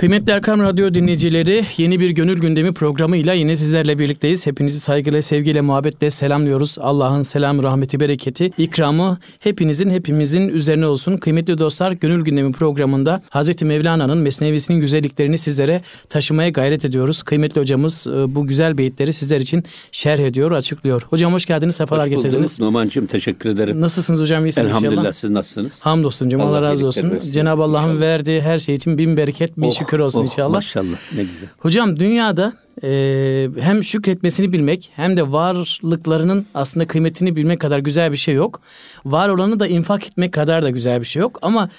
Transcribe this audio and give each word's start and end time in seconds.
Kıymetli 0.00 0.32
Erkam 0.32 0.60
Radyo 0.60 0.94
dinleyicileri 0.94 1.64
yeni 1.76 2.00
bir 2.00 2.10
Gönül 2.10 2.38
Gündemi 2.38 2.72
programıyla 2.72 3.32
yine 3.32 3.56
sizlerle 3.56 3.98
birlikteyiz. 3.98 4.46
Hepinizi 4.46 4.80
saygıyla, 4.80 5.22
sevgiyle, 5.22 5.60
muhabbetle 5.60 6.10
selamlıyoruz. 6.10 6.76
Allah'ın 6.80 7.22
selamı, 7.22 7.62
rahmeti, 7.62 8.00
bereketi, 8.00 8.52
ikramı 8.58 9.18
hepinizin, 9.38 9.90
hepimizin 9.90 10.48
üzerine 10.48 10.86
olsun. 10.86 11.16
Kıymetli 11.16 11.58
dostlar 11.58 11.92
Gönül 11.92 12.24
Gündemi 12.24 12.52
programında 12.52 13.22
Hazreti 13.30 13.64
Mevlana'nın 13.64 14.18
Mesnevisinin 14.18 14.80
güzelliklerini 14.80 15.38
sizlere 15.38 15.82
taşımaya 16.08 16.48
gayret 16.48 16.84
ediyoruz. 16.84 17.22
Kıymetli 17.22 17.60
hocamız 17.60 18.06
e, 18.06 18.34
bu 18.34 18.46
güzel 18.46 18.78
beyitleri 18.78 19.12
sizler 19.12 19.40
için 19.40 19.64
şerh 19.92 20.20
ediyor, 20.20 20.52
açıklıyor. 20.52 21.02
Hocam 21.10 21.32
hoş 21.32 21.46
geldiniz, 21.46 21.76
sefalar 21.76 22.06
hoş 22.06 22.10
bulduk. 22.10 22.24
getirdiniz. 22.24 22.60
Numan'cığım 22.60 23.06
teşekkür 23.06 23.48
ederim. 23.50 23.80
Nasılsınız 23.80 24.20
hocam, 24.20 24.46
iyisiniz 24.46 24.66
Elhamdülillah 24.66 24.92
inşallah? 24.92 25.12
siz 25.12 25.30
nasılsınız? 25.30 25.72
Hamdolsun 25.80 26.30
Allah, 26.30 26.44
Allah 26.44 26.62
razı 26.62 26.86
olsun. 26.86 27.18
Cenab-ı 27.32 27.62
Allah'ın 27.62 28.00
verdiği 28.00 28.40
her 28.40 28.58
şey 28.58 28.74
için 28.74 28.98
bin 28.98 29.16
bereket, 29.16 29.56
bin 29.56 29.68
Oh, 29.68 29.78
şükür 29.78 29.89
olsun 29.98 30.20
oh, 30.20 30.24
inşallah. 30.24 30.54
Maşallah 30.54 30.96
ne 31.16 31.22
güzel. 31.22 31.48
Hocam 31.58 32.00
dünyada 32.00 32.52
e, 32.82 33.48
hem 33.60 33.84
şükretmesini 33.84 34.52
bilmek 34.52 34.90
hem 34.96 35.16
de 35.16 35.32
varlıklarının 35.32 36.46
aslında 36.54 36.86
kıymetini 36.86 37.36
bilmek 37.36 37.60
kadar 37.60 37.78
güzel 37.78 38.12
bir 38.12 38.16
şey 38.16 38.34
yok. 38.34 38.60
Var 39.04 39.28
olanı 39.28 39.60
da 39.60 39.66
infak 39.66 40.06
etmek 40.06 40.32
kadar 40.32 40.62
da 40.62 40.70
güzel 40.70 41.00
bir 41.00 41.06
şey 41.06 41.20
yok. 41.20 41.38
Ama 41.42 41.70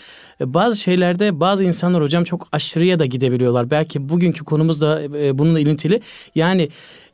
bazı 0.45 0.77
şeylerde 0.80 1.40
bazı 1.40 1.63
insanlar 1.63 2.02
hocam 2.02 2.23
çok 2.23 2.48
aşırıya 2.52 2.99
da 2.99 3.05
gidebiliyorlar. 3.05 3.72
Belki 3.72 4.09
bugünkü 4.09 4.44
konumuz 4.44 4.82
da 4.82 5.02
e, 5.04 5.38
bununla 5.38 5.59
ilintili. 5.59 6.02
Yani 6.36 6.70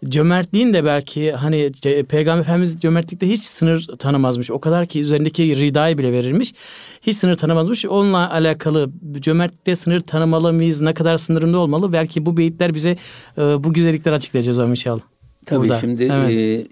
cömertliğin 0.06 0.74
de 0.74 0.86
belki 0.86 1.32
hani 1.32 1.72
Peygamber 2.10 2.42
Efendimiz 2.42 2.80
cömertlikte 2.82 3.30
hiç 3.30 3.44
sınır 3.44 3.88
tanımazmış. 4.00 4.52
O 4.52 4.60
kadar 4.60 4.86
ki 4.86 5.00
üzerindeki 5.00 5.56
ridayı 5.56 5.98
bile 5.98 6.12
verilmiş. 6.12 6.54
Hiç 7.02 7.18
sınır 7.18 7.36
tanımazmış. 7.36 7.86
Onunla 7.86 8.32
alakalı 8.32 8.90
cömertlikte 9.20 9.76
sınır 9.76 10.00
tanımalı 10.00 10.54
mıyız? 10.54 10.82
Ne 10.82 10.94
kadar 10.94 11.18
sınırında 11.18 11.58
olmalı? 11.58 11.94
Belki 11.94 12.26
bu 12.26 12.38
beyitler 12.38 12.74
bize 12.74 12.98
e, 13.38 13.42
bu 13.42 13.74
güzellikleri 13.74 14.16
açıklayacağız 14.16 14.58
hocam 14.58 14.72
inşallah. 14.72 15.17
Tabii 15.48 15.60
Burada. 15.60 15.80
şimdi 15.80 16.04
Evet. 16.04 16.32
e, 16.32 16.68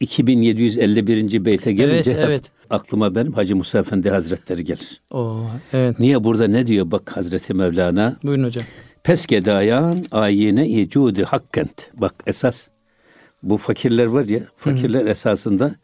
2751. 0.00 1.44
beyte 1.44 1.72
gelince 1.72 2.10
Evet, 2.10 2.24
evet. 2.26 2.44
aklıma 2.70 3.14
benim 3.14 3.32
Hacı 3.32 3.56
Musa 3.56 3.78
Efendi 3.78 4.10
Hazretleri 4.10 4.64
gelir. 4.64 5.00
Oo, 5.10 5.46
evet. 5.72 5.98
Niye 6.00 6.24
burada 6.24 6.46
ne 6.48 6.66
diyor 6.66 6.90
bak 6.90 7.16
Hazreti 7.16 7.54
Mevlana? 7.54 8.16
Buyurun 8.22 8.44
hocam. 8.44 8.64
Pes 9.04 9.26
gedayan 9.26 10.04
ayine 10.10 10.68
icudu 10.68 11.24
hakkent. 11.24 11.90
Bak 11.94 12.14
esas 12.26 12.68
bu 13.42 13.56
fakirler 13.56 14.06
var 14.06 14.24
ya 14.24 14.40
fakirler 14.56 15.06
esasında 15.06 15.74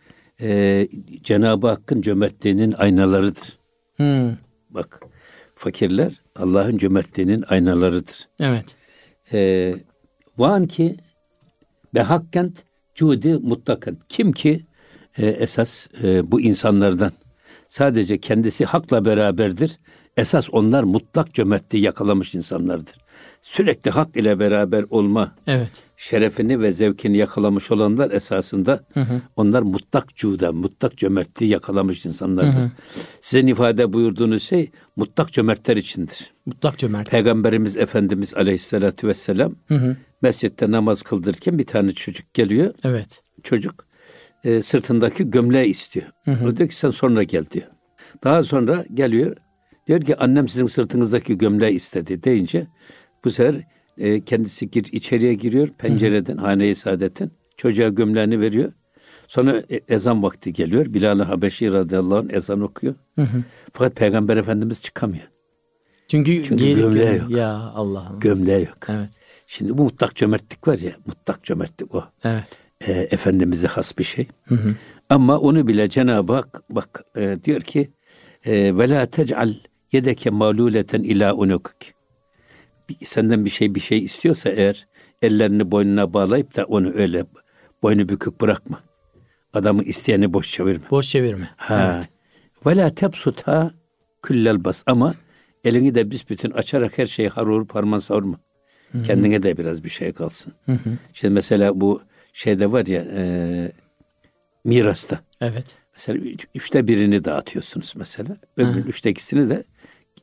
e, 0.41 0.89
Cenab-ı 1.23 1.67
Hakk'ın 1.69 2.03
cömertliğinin 2.03 2.73
aynalarıdır. 2.73 3.59
Hmm, 3.97 4.37
Bak 4.71 5.01
fakirler 5.55 6.13
Allah'ın 6.37 6.79
cömertliğinin 6.79 7.45
aynalarıdır. 7.49 8.29
evet. 8.41 8.65
e, 9.33 9.75
van 10.39 10.67
ki 10.67 10.97
be 11.95 12.01
hakkent 12.01 12.65
cudi 12.95 13.35
muttakan. 13.35 13.99
Kim 14.09 14.33
ki 14.33 14.67
e, 15.19 15.27
esas 15.27 15.89
e, 16.03 16.33
bu 16.33 16.41
insanlardan 16.41 17.13
sadece 17.69 18.19
kendisi 18.19 18.65
hakla 18.65 19.05
beraberdir. 19.05 19.79
Esas 20.17 20.49
onlar 20.53 20.83
mutlak 20.83 21.35
cömertliği 21.35 21.85
yakalamış 21.85 22.35
insanlardır. 22.35 23.02
Sürekli 23.43 23.91
hak 23.91 24.17
ile 24.17 24.39
beraber 24.39 24.85
olma 24.91 25.35
Evet. 25.47 25.71
şerefini 25.97 26.61
ve 26.61 26.73
zevkini 26.73 27.17
yakalamış 27.17 27.71
olanlar 27.71 28.11
esasında 28.11 28.85
onlar 29.37 29.63
mutlak 29.63 30.17
cuda, 30.17 30.53
mutlak 30.53 30.97
cömertliği 30.97 31.51
yakalamış 31.51 32.07
insanlardır. 32.07 32.71
Sizin 33.21 33.47
ifade 33.47 33.93
buyurduğunuz 33.93 34.43
şey 34.43 34.71
mutlak 34.97 35.33
cömertler 35.33 35.77
içindir. 35.77 36.33
Mutlak 36.47 36.79
cömert. 36.79 37.11
Peygamberimiz 37.11 37.77
Efendimiz 37.77 38.35
Aleyhisselatü 38.35 39.09
Vesselam 39.09 39.55
mescitte 40.23 40.71
namaz 40.71 41.03
kıldırırken 41.03 41.59
bir 41.59 41.67
tane 41.67 41.93
çocuk 41.93 42.35
geliyor. 42.35 42.75
Evet. 42.85 43.23
Çocuk 43.43 43.87
e, 44.45 44.63
sırtındaki 44.63 45.31
gömleği 45.31 45.69
istiyor. 45.69 46.07
O 46.27 46.57
diyor 46.57 46.69
ki 46.69 46.77
sen 46.77 46.91
sonra 46.91 47.23
gel 47.23 47.45
diyor. 47.51 47.67
Daha 48.25 48.43
sonra 48.43 48.85
geliyor. 48.95 49.37
Diyor 49.87 50.01
ki 50.01 50.17
annem 50.17 50.49
sizin 50.49 50.67
sırtınızdaki 50.67 51.39
gömleği 51.39 51.75
istedi 51.75 52.23
deyince 52.23 52.67
bu 53.25 53.31
sefer 53.31 53.63
e, 53.99 54.25
kendisi 54.25 54.71
gir, 54.71 54.85
içeriye 54.93 55.35
giriyor 55.35 55.69
pencereden 55.69 56.37
hane-i 56.37 56.75
saadetten 56.75 57.31
çocuğa 57.57 57.89
gömleğini 57.89 58.41
veriyor. 58.41 58.73
Sonra 59.27 59.63
e- 59.71 59.81
ezan 59.89 60.23
vakti 60.23 60.53
geliyor. 60.53 60.95
Bilal-i 60.95 61.23
Habeşi 61.23 61.73
radıyallahu 61.73 62.19
anh 62.19 62.31
ezan 62.33 62.61
okuyor. 62.61 62.95
Fakat 63.73 63.97
Peygamber 63.97 64.37
Efendimiz 64.37 64.83
çıkamıyor. 64.83 65.25
Çünkü, 66.09 66.43
Çünkü 66.45 66.65
gelik 66.65 66.77
gömleği 66.77 67.19
yok. 67.19 67.31
Ya 67.31 67.55
Allah'ım. 67.55 68.21
Gömleği 68.21 68.65
yok. 68.65 68.79
Evet. 68.89 69.09
Şimdi 69.47 69.79
bu 69.79 69.83
mutlak 69.83 70.15
cömertlik 70.17 70.69
var 70.69 70.79
ya, 70.79 70.93
mutlak 71.07 71.45
cömertlik 71.45 71.95
o. 71.95 72.05
Evet. 72.25 72.45
E, 72.81 72.93
Efendimiz'e 72.93 73.69
has 73.69 73.99
bir 73.99 74.05
şey. 74.05 74.29
Ama 75.09 75.39
onu 75.39 75.67
bile 75.67 75.89
Cenab-ı 75.89 76.33
Hak 76.33 76.63
bak 76.71 77.05
e, 77.17 77.39
diyor 77.45 77.61
ki 77.61 77.91
ve 78.47 78.89
la 78.89 79.07
tec'al 79.07 79.55
yedeke 79.93 80.31
maluleten 80.31 81.03
ila 81.03 81.35
unukuk. 81.35 81.77
Senden 83.03 83.45
bir 83.45 83.51
şey 83.51 83.75
bir 83.75 83.81
şey 83.81 83.99
istiyorsa 83.99 84.51
eğer 84.51 84.87
ellerini 85.23 85.71
boynuna 85.71 86.15
bağlayıp 86.15 86.57
da 86.57 86.65
onu 86.65 86.93
öyle 86.95 87.25
boynu 87.83 88.09
bükük 88.09 88.41
bırakma. 88.41 88.81
Adamı 89.53 89.83
isteyeni 89.83 90.33
boş 90.33 90.53
çevirme. 90.53 90.91
Boş 90.91 91.09
çevirme. 91.09 91.51
Ha. 91.57 92.01
Ve 92.67 92.77
la 92.77 92.95
tebsutha 92.95 93.71
küllel 94.23 94.65
bas 94.65 94.83
ama 94.87 95.15
elini 95.65 95.95
de 95.95 96.11
büsbütün 96.11 96.51
açarak 96.51 96.99
her 96.99 97.07
şeyi 97.07 97.29
harur 97.29 97.67
parman 97.67 97.99
savurma. 97.99 98.41
Kendine 99.05 99.43
de 99.43 99.57
biraz 99.57 99.85
bir 99.85 99.89
şey 99.89 100.13
kalsın. 100.13 100.53
Şimdi 101.13 101.35
mesela 101.35 101.81
bu 101.81 102.01
şeyde 102.33 102.73
var 102.73 102.87
ya 102.87 103.05
e, 103.17 103.73
mirasta. 104.65 105.21
Evet. 105.41 105.77
Mesela 105.93 106.19
üç- 106.19 106.47
üçte 106.55 106.89
birini 106.89 107.25
dağıtıyorsunuz 107.25 107.93
mesela. 107.97 108.37
Öbür 108.57 108.85
üçte 108.85 109.11
ikisini 109.11 109.51
de 109.51 109.65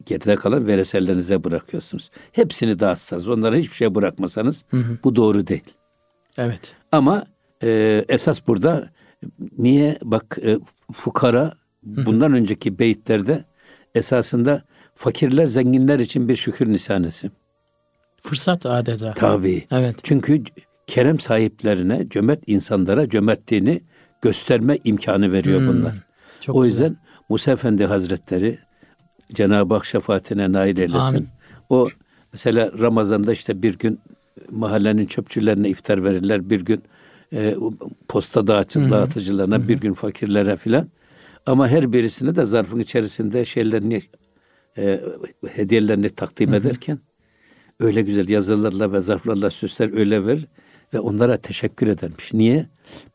geride 0.05 0.35
kalan 0.35 0.67
veresellerinize 0.67 1.43
bırakıyorsunuz. 1.43 2.11
Hepsini 2.31 2.79
dağıtsanız, 2.79 3.29
onlara 3.29 3.55
hiçbir 3.55 3.75
şey 3.75 3.95
bırakmasanız 3.95 4.65
bu 5.03 5.15
doğru 5.15 5.47
değil. 5.47 5.73
Evet. 6.37 6.75
Ama 6.91 7.25
e, 7.63 8.05
esas 8.09 8.47
burada 8.47 8.89
niye 9.57 9.97
bak 10.03 10.38
e, 10.43 10.57
fukara 10.93 11.53
bundan 11.83 12.33
önceki 12.33 12.79
beyitlerde 12.79 13.43
esasında 13.95 14.61
fakirler 14.95 15.45
zenginler 15.45 15.99
için 15.99 16.29
bir 16.29 16.35
şükür 16.35 16.71
nisanesi. 16.71 17.31
Fırsat 18.21 18.65
adeta. 18.65 19.13
Tabii. 19.13 19.67
Evet. 19.71 19.95
Çünkü 20.03 20.43
kerem 20.88 21.19
sahiplerine, 21.19 22.07
cömert 22.09 22.39
insanlara 22.47 23.09
cömertliğini 23.09 23.81
gösterme 24.21 24.77
imkanı 24.83 25.31
veriyor 25.31 25.67
bunlar. 25.67 25.95
Çok 26.39 26.55
o 26.55 26.63
güzel. 26.63 26.85
yüzden 26.85 26.97
Musa 27.29 27.51
Efendi 27.51 27.85
Hazretleri 27.85 28.59
Cenab-ı 29.34 29.73
Hak 29.73 29.85
şefaatine 29.85 30.51
nail 30.51 30.78
eylesin. 30.78 31.00
Amin. 31.00 31.28
O 31.69 31.90
mesela 32.34 32.72
Ramazan'da 32.79 33.34
işte 33.34 33.62
bir 33.62 33.78
gün 33.78 34.00
mahallenin 34.51 35.06
çöpçülerine 35.06 35.69
iftar 35.69 36.03
verirler. 36.03 36.50
Bir 36.50 36.62
gün 36.62 36.84
e, 37.34 37.56
posta 38.07 38.47
dağıtı, 38.47 38.91
dağıtıcılarına, 38.91 39.68
bir 39.68 39.79
gün 39.79 39.94
fakirlere 39.94 40.56
filan. 40.56 40.88
Ama 41.45 41.68
her 41.68 41.94
birisine 41.94 42.35
de 42.35 42.45
zarfın 42.45 42.79
içerisinde 42.79 43.45
şeylerini, 43.45 44.01
e, 44.78 45.00
hediyelerini 45.47 46.09
takdim 46.09 46.53
ederken 46.53 47.00
öyle 47.79 48.01
güzel 48.01 48.29
yazılarla 48.29 48.94
ve 48.94 49.01
zarflarla 49.01 49.50
süsler 49.50 49.97
öyle 49.97 50.25
ver 50.25 50.39
ve 50.94 51.00
onlara 51.00 51.38
teşekkür 51.38 51.88
edermiş. 51.88 52.34
Niye? 52.34 52.66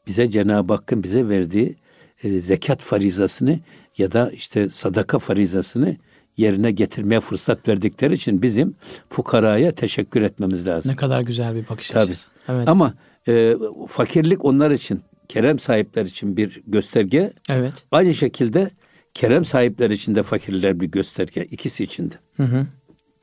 Bize 0.07 0.31
Cenab-ı 0.31 0.73
Hakk'ın 0.73 1.03
bize 1.03 1.29
verdiği 1.29 1.77
e, 2.25 2.41
zekat 2.41 2.83
farizasını 2.83 3.61
ya 3.99 4.13
da 4.13 4.31
işte 4.31 4.69
sadaka 4.69 5.19
farizasını 5.19 5.97
yerine 6.37 6.71
getirmeye 6.71 7.21
fırsat 7.21 7.69
verdikleri 7.69 8.15
için 8.15 8.43
bizim 8.43 8.75
fukaraya 9.11 9.73
teşekkür 9.73 10.23
etmemiz 10.23 10.67
lazım. 10.69 10.93
Ne 10.93 10.97
kadar 10.97 11.21
güzel 11.21 11.55
bir 11.55 11.69
bakış 11.69 11.91
Tabii. 11.91 12.05
açısı. 12.05 12.29
Evet. 12.49 12.69
Ama 12.69 12.95
e, 13.29 13.57
fakirlik 13.89 14.45
onlar 14.45 14.71
için, 14.71 15.03
kerem 15.29 15.59
sahipler 15.59 16.07
için 16.07 16.37
bir 16.37 16.63
gösterge. 16.67 17.33
Evet. 17.49 17.87
Aynı 17.93 18.15
şekilde 18.15 18.71
kerem 19.15 19.45
sahipler 19.45 19.91
için 19.91 20.15
de 20.15 20.23
fakirler 20.23 20.81
bir 20.81 20.87
gösterge. 20.87 21.45
İkisi 21.45 21.85
için 21.85 22.11
de. 22.11 22.15
Hı 22.37 22.43
hı. 22.43 22.67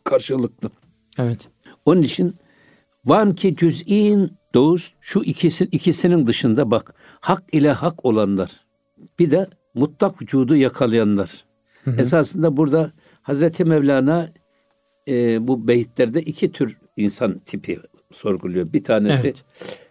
Karşılıklı. 0.04 0.70
Evet. 1.18 1.48
Onun 1.86 2.02
için 2.02 2.36
van 3.06 3.36
ki 3.36 3.56
cüz'in 3.56 4.32
doğuz 4.54 4.94
şu 5.02 5.20
ikisi, 5.20 5.66
ikisinin 5.66 6.28
dışında 6.28 6.72
bak 6.72 6.96
hak 7.20 7.44
ile 7.52 7.72
hak 7.72 8.06
olanlar 8.06 8.52
bir 9.20 9.32
de 9.32 9.48
mutlak 9.74 10.22
vücudu 10.22 10.56
yakalayanlar. 10.56 11.46
Esasında 11.98 12.58
burada 12.58 12.92
Hazreti 13.22 13.66
Mevlana 13.66 14.30
e, 15.08 15.48
bu 15.48 15.68
beyitlerde 15.68 16.22
iki 16.22 16.52
tür 16.52 16.78
insan 16.98 17.40
tipi 17.40 17.80
sorguluyor. 18.12 18.74
Bir 18.74 18.84
tanesi 18.84 19.28
Evet. 19.28 19.44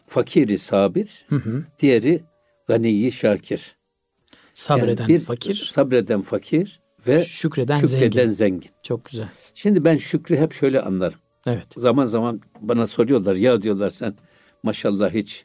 fakiri 0.06 0.58
sabir, 0.58 1.26
diğeri 1.78 2.20
ganiyi 2.68 3.12
şakir. 3.12 3.50
Yani 3.50 4.80
Sabreden 4.80 5.08
bir 5.08 5.20
fakir, 5.20 5.54
sabreden 5.54 6.22
fakir 6.22 6.80
ve 7.06 7.24
şükreden, 7.24 7.76
şükreden 7.76 8.08
zengin. 8.08 8.32
zengin. 8.32 8.70
Çok 8.82 9.04
güzel. 9.04 9.28
Şimdi 9.54 9.84
ben 9.84 9.96
şükrü 9.96 10.36
hep 10.36 10.52
şöyle 10.52 10.80
anlarım. 10.80 11.18
Evet. 11.46 11.66
Zaman 11.76 12.04
zaman 12.04 12.40
bana 12.60 12.86
soruyorlar 12.86 13.34
ya 13.34 13.62
diyorlar 13.62 13.90
sen 13.90 14.14
maşallah 14.62 15.10
hiç 15.14 15.44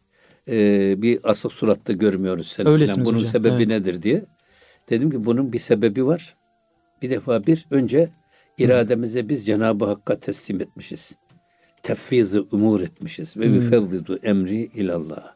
e, 0.49 1.01
bir 1.01 1.19
asık 1.23 1.51
suratta 1.51 1.93
görmüyoruz 1.93 2.47
seni. 2.47 2.69
Öylesiniz. 2.69 3.05
Bunun 3.05 3.17
hocam, 3.17 3.31
sebebi 3.31 3.55
evet. 3.55 3.67
nedir 3.67 4.01
diye. 4.01 4.25
Dedim 4.89 5.11
ki 5.11 5.25
bunun 5.25 5.53
bir 5.53 5.59
sebebi 5.59 6.05
var. 6.05 6.35
Bir 7.01 7.09
defa 7.09 7.47
bir 7.47 7.65
önce 7.71 8.09
irademize 8.57 9.29
biz 9.29 9.45
Cenab-ı 9.45 9.85
Hakk'a 9.85 10.19
teslim 10.19 10.61
etmişiz. 10.61 11.15
Tefviz-i 11.83 12.39
umur 12.39 12.81
etmişiz. 12.81 13.37
Ve 13.37 13.47
müfevvidu 13.47 14.19
emri 14.23 14.61
ilallah. 14.61 15.35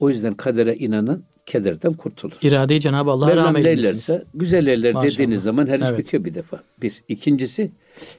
O 0.00 0.08
yüzden 0.08 0.34
kadere 0.34 0.76
inanan 0.76 1.24
kederden 1.46 1.92
kurtulur. 1.92 2.36
İradeyi 2.42 2.80
Cenab-ı 2.80 3.10
Allah'a 3.10 3.26
Mevlam 3.28 3.56
eylemişsiniz. 3.56 4.10
eylerse 4.10 4.24
güzel 4.34 4.92
Maşallah. 4.92 5.12
dediğiniz 5.12 5.42
zaman 5.42 5.66
her 5.66 5.78
iş 5.78 5.86
Evet. 5.88 5.98
bitiyor 5.98 6.24
bir 6.24 6.34
defa. 6.34 6.62
Bir. 6.82 7.02
İkincisi 7.08 7.70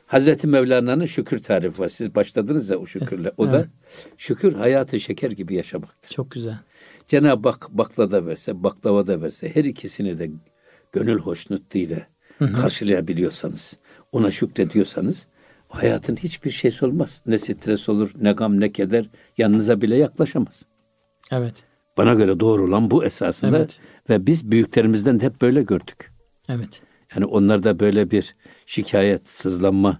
Hazreti 0.05 0.47
Mevlana'nın 0.47 1.05
şükür 1.05 1.39
tarifi 1.39 1.79
var. 1.79 1.87
Siz 1.87 2.15
başladınız 2.15 2.69
ya 2.69 2.77
o 2.77 2.85
şükürle. 2.85 3.31
O 3.37 3.51
da 3.51 3.65
şükür 4.17 4.53
hayatı 4.53 4.99
şeker 4.99 5.31
gibi 5.31 5.55
yaşamaktır. 5.55 6.09
Çok 6.09 6.31
güzel. 6.31 6.57
Cenab-ı 7.07 7.49
Hak 7.49 7.69
bakla 7.71 8.11
da 8.11 8.25
verse, 8.25 8.63
baklava 8.63 9.07
da 9.07 9.21
verse 9.21 9.55
her 9.55 9.63
ikisini 9.65 10.19
de 10.19 10.29
gönül 10.91 11.19
hoşnutluğuyla 11.19 12.07
karşılayabiliyorsanız, 12.39 13.77
ona 14.11 14.31
şükrediyorsanız 14.31 15.27
hayatın 15.69 16.15
hiçbir 16.15 16.51
şeysi 16.51 16.85
olmaz. 16.85 17.21
Ne 17.25 17.37
stres 17.37 17.89
olur, 17.89 18.11
ne 18.21 18.31
gam, 18.31 18.59
ne 18.59 18.71
keder 18.71 19.05
yanınıza 19.37 19.81
bile 19.81 19.95
yaklaşamaz. 19.95 20.63
Evet. 21.31 21.53
Bana 21.97 22.13
göre 22.13 22.39
doğru 22.39 22.63
olan 22.63 22.91
bu 22.91 23.05
esasında 23.05 23.57
Evet. 23.57 23.79
ve 24.09 24.27
biz 24.27 24.51
büyüklerimizden 24.51 25.19
de 25.19 25.25
hep 25.25 25.41
böyle 25.41 25.63
gördük. 25.63 26.11
Evet. 26.49 26.81
Yani 27.15 27.25
onlarda 27.25 27.79
böyle 27.79 28.11
bir 28.11 28.35
şikayet, 28.65 29.29
sızlanma, 29.29 29.99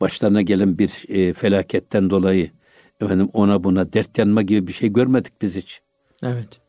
başlarına 0.00 0.42
gelen 0.42 0.78
bir 0.78 1.04
e, 1.08 1.32
felaketten 1.32 2.10
dolayı 2.10 2.50
efendim 3.00 3.28
ona 3.32 3.64
buna 3.64 3.92
dert 3.92 4.18
yanma 4.18 4.42
gibi 4.42 4.66
bir 4.66 4.72
şey 4.72 4.92
görmedik 4.92 5.42
biz 5.42 5.56
hiç. 5.56 5.80
Evet. 6.22 6.60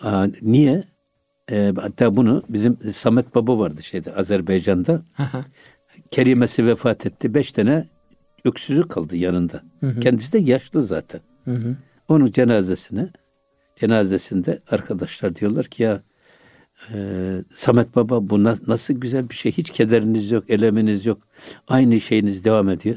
Aa, 0.00 0.26
niye? 0.42 0.84
E, 1.50 1.72
hatta 1.76 2.16
bunu 2.16 2.42
bizim 2.48 2.78
Samet 2.92 3.34
Baba 3.34 3.58
vardı 3.58 3.82
şeyde 3.82 4.14
Azerbaycan'da. 4.14 5.02
Aha. 5.18 5.44
Kerimesi 6.10 6.66
vefat 6.66 7.06
etti. 7.06 7.34
Beş 7.34 7.52
tane 7.52 7.88
öksüzü 8.44 8.88
kaldı 8.88 9.16
yanında. 9.16 9.62
Kendisi 10.00 10.32
de 10.32 10.38
yaşlı 10.38 10.82
zaten. 10.82 11.20
Hı 11.44 11.50
hı. 11.50 11.76
Onun 12.08 12.26
cenazesine 12.26 13.08
cenazesinde 13.80 14.62
arkadaşlar 14.70 15.36
diyorlar 15.36 15.66
ki 15.66 15.82
ya 15.82 16.02
e, 16.94 16.96
Samet 17.52 17.96
Baba 17.96 18.30
bu 18.30 18.44
na- 18.44 18.56
nasıl 18.66 18.94
güzel 18.94 19.28
bir 19.30 19.34
şey. 19.34 19.52
Hiç 19.52 19.70
kederiniz 19.70 20.30
yok, 20.30 20.50
eleminiz 20.50 21.06
yok. 21.06 21.18
Aynı 21.68 22.00
şeyiniz 22.00 22.44
devam 22.44 22.68
ediyor. 22.68 22.96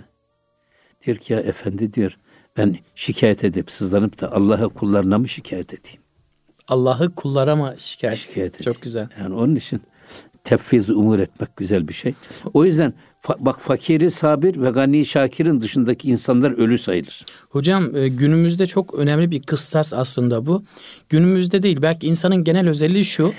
Diyor 1.05 1.17
ki 1.17 1.33
ya 1.33 1.39
efendi 1.39 1.93
diyor 1.93 2.17
ben 2.57 2.77
şikayet 2.95 3.43
edip 3.43 3.71
sızlanıp 3.71 4.21
da 4.21 4.31
Allah'a 4.31 4.67
kullarına 4.67 5.17
mı 5.17 5.29
şikayet 5.29 5.73
edeyim? 5.73 6.01
Allah'ı 6.67 7.15
kullara 7.15 7.55
mı 7.55 7.75
şikayet? 7.77 8.17
Şikayet 8.17 8.55
edeyim. 8.55 8.73
Çok 8.73 8.81
güzel. 8.81 9.09
Yani 9.19 9.35
onun 9.35 9.55
için 9.55 9.81
tefviz 10.43 10.89
umur 10.89 11.19
etmek 11.19 11.57
güzel 11.57 11.87
bir 11.87 11.93
şey. 11.93 12.13
O 12.53 12.65
yüzden 12.65 12.93
bak 13.39 13.61
fakiri 13.61 14.11
sabir 14.11 14.61
ve 14.61 14.69
gani 14.69 15.05
şakirin 15.05 15.61
dışındaki 15.61 16.09
insanlar 16.09 16.51
ölü 16.51 16.77
sayılır. 16.77 17.25
Hocam 17.49 17.95
e, 17.95 18.07
günümüzde 18.07 18.65
çok 18.65 18.93
önemli 18.93 19.31
bir 19.31 19.41
kıstas 19.41 19.93
aslında 19.93 20.45
bu. 20.45 20.63
Günümüzde 21.09 21.63
değil 21.63 21.81
belki 21.81 22.07
insanın 22.07 22.43
genel 22.43 22.69
özelliği 22.69 23.05
şu. 23.05 23.33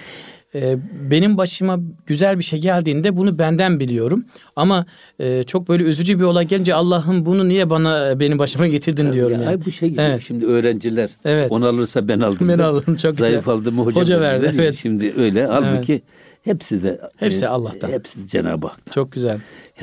E, 0.54 0.76
Benim 1.10 1.36
başıma 1.38 1.80
güzel 2.06 2.38
bir 2.38 2.44
şey 2.44 2.60
geldiğinde 2.60 3.16
bunu 3.16 3.38
benden 3.38 3.80
biliyorum. 3.80 4.24
Ama 4.56 4.86
e, 5.18 5.42
çok 5.42 5.68
böyle 5.68 5.84
üzücü 5.84 6.18
bir 6.18 6.24
olay 6.24 6.46
gelince 6.48 6.74
Allah'ım 6.74 7.26
bunu 7.26 7.48
niye 7.48 7.70
bana 7.70 8.10
e, 8.10 8.20
benim 8.20 8.38
başıma 8.38 8.66
getirdin 8.66 9.12
diyorum 9.12 9.32
Ya, 9.32 9.38
yani. 9.38 9.48
ay 9.48 9.64
bu 9.64 9.70
şey 9.70 9.90
gibi 9.90 10.00
Evet. 10.00 10.22
şimdi 10.26 10.46
öğrenciler 10.46 11.10
Evet. 11.24 11.52
onu 11.52 11.66
alırsa 11.66 12.08
ben 12.08 12.20
aldım. 12.20 12.48
Ben 12.48 12.58
alırım, 12.58 12.96
çok 12.96 13.14
Zayıf 13.14 13.38
güzel. 13.38 13.54
aldım 13.54 13.78
hoca, 13.78 14.00
Hoca 14.00 14.20
verdi. 14.20 14.52
evet. 14.54 14.78
Şimdi 14.82 15.14
öyle. 15.16 15.46
Halbuki 15.46 16.02
hepsi 16.42 16.82
de 16.82 17.00
Hepsi 17.16 17.44
e, 17.44 17.48
Allah'tan. 17.48 17.88
Hepsi 17.88 18.28
Cenab-ı 18.28 18.66
Hak'tan. 18.66 18.92
Çok 18.92 19.12
güzel. 19.12 19.38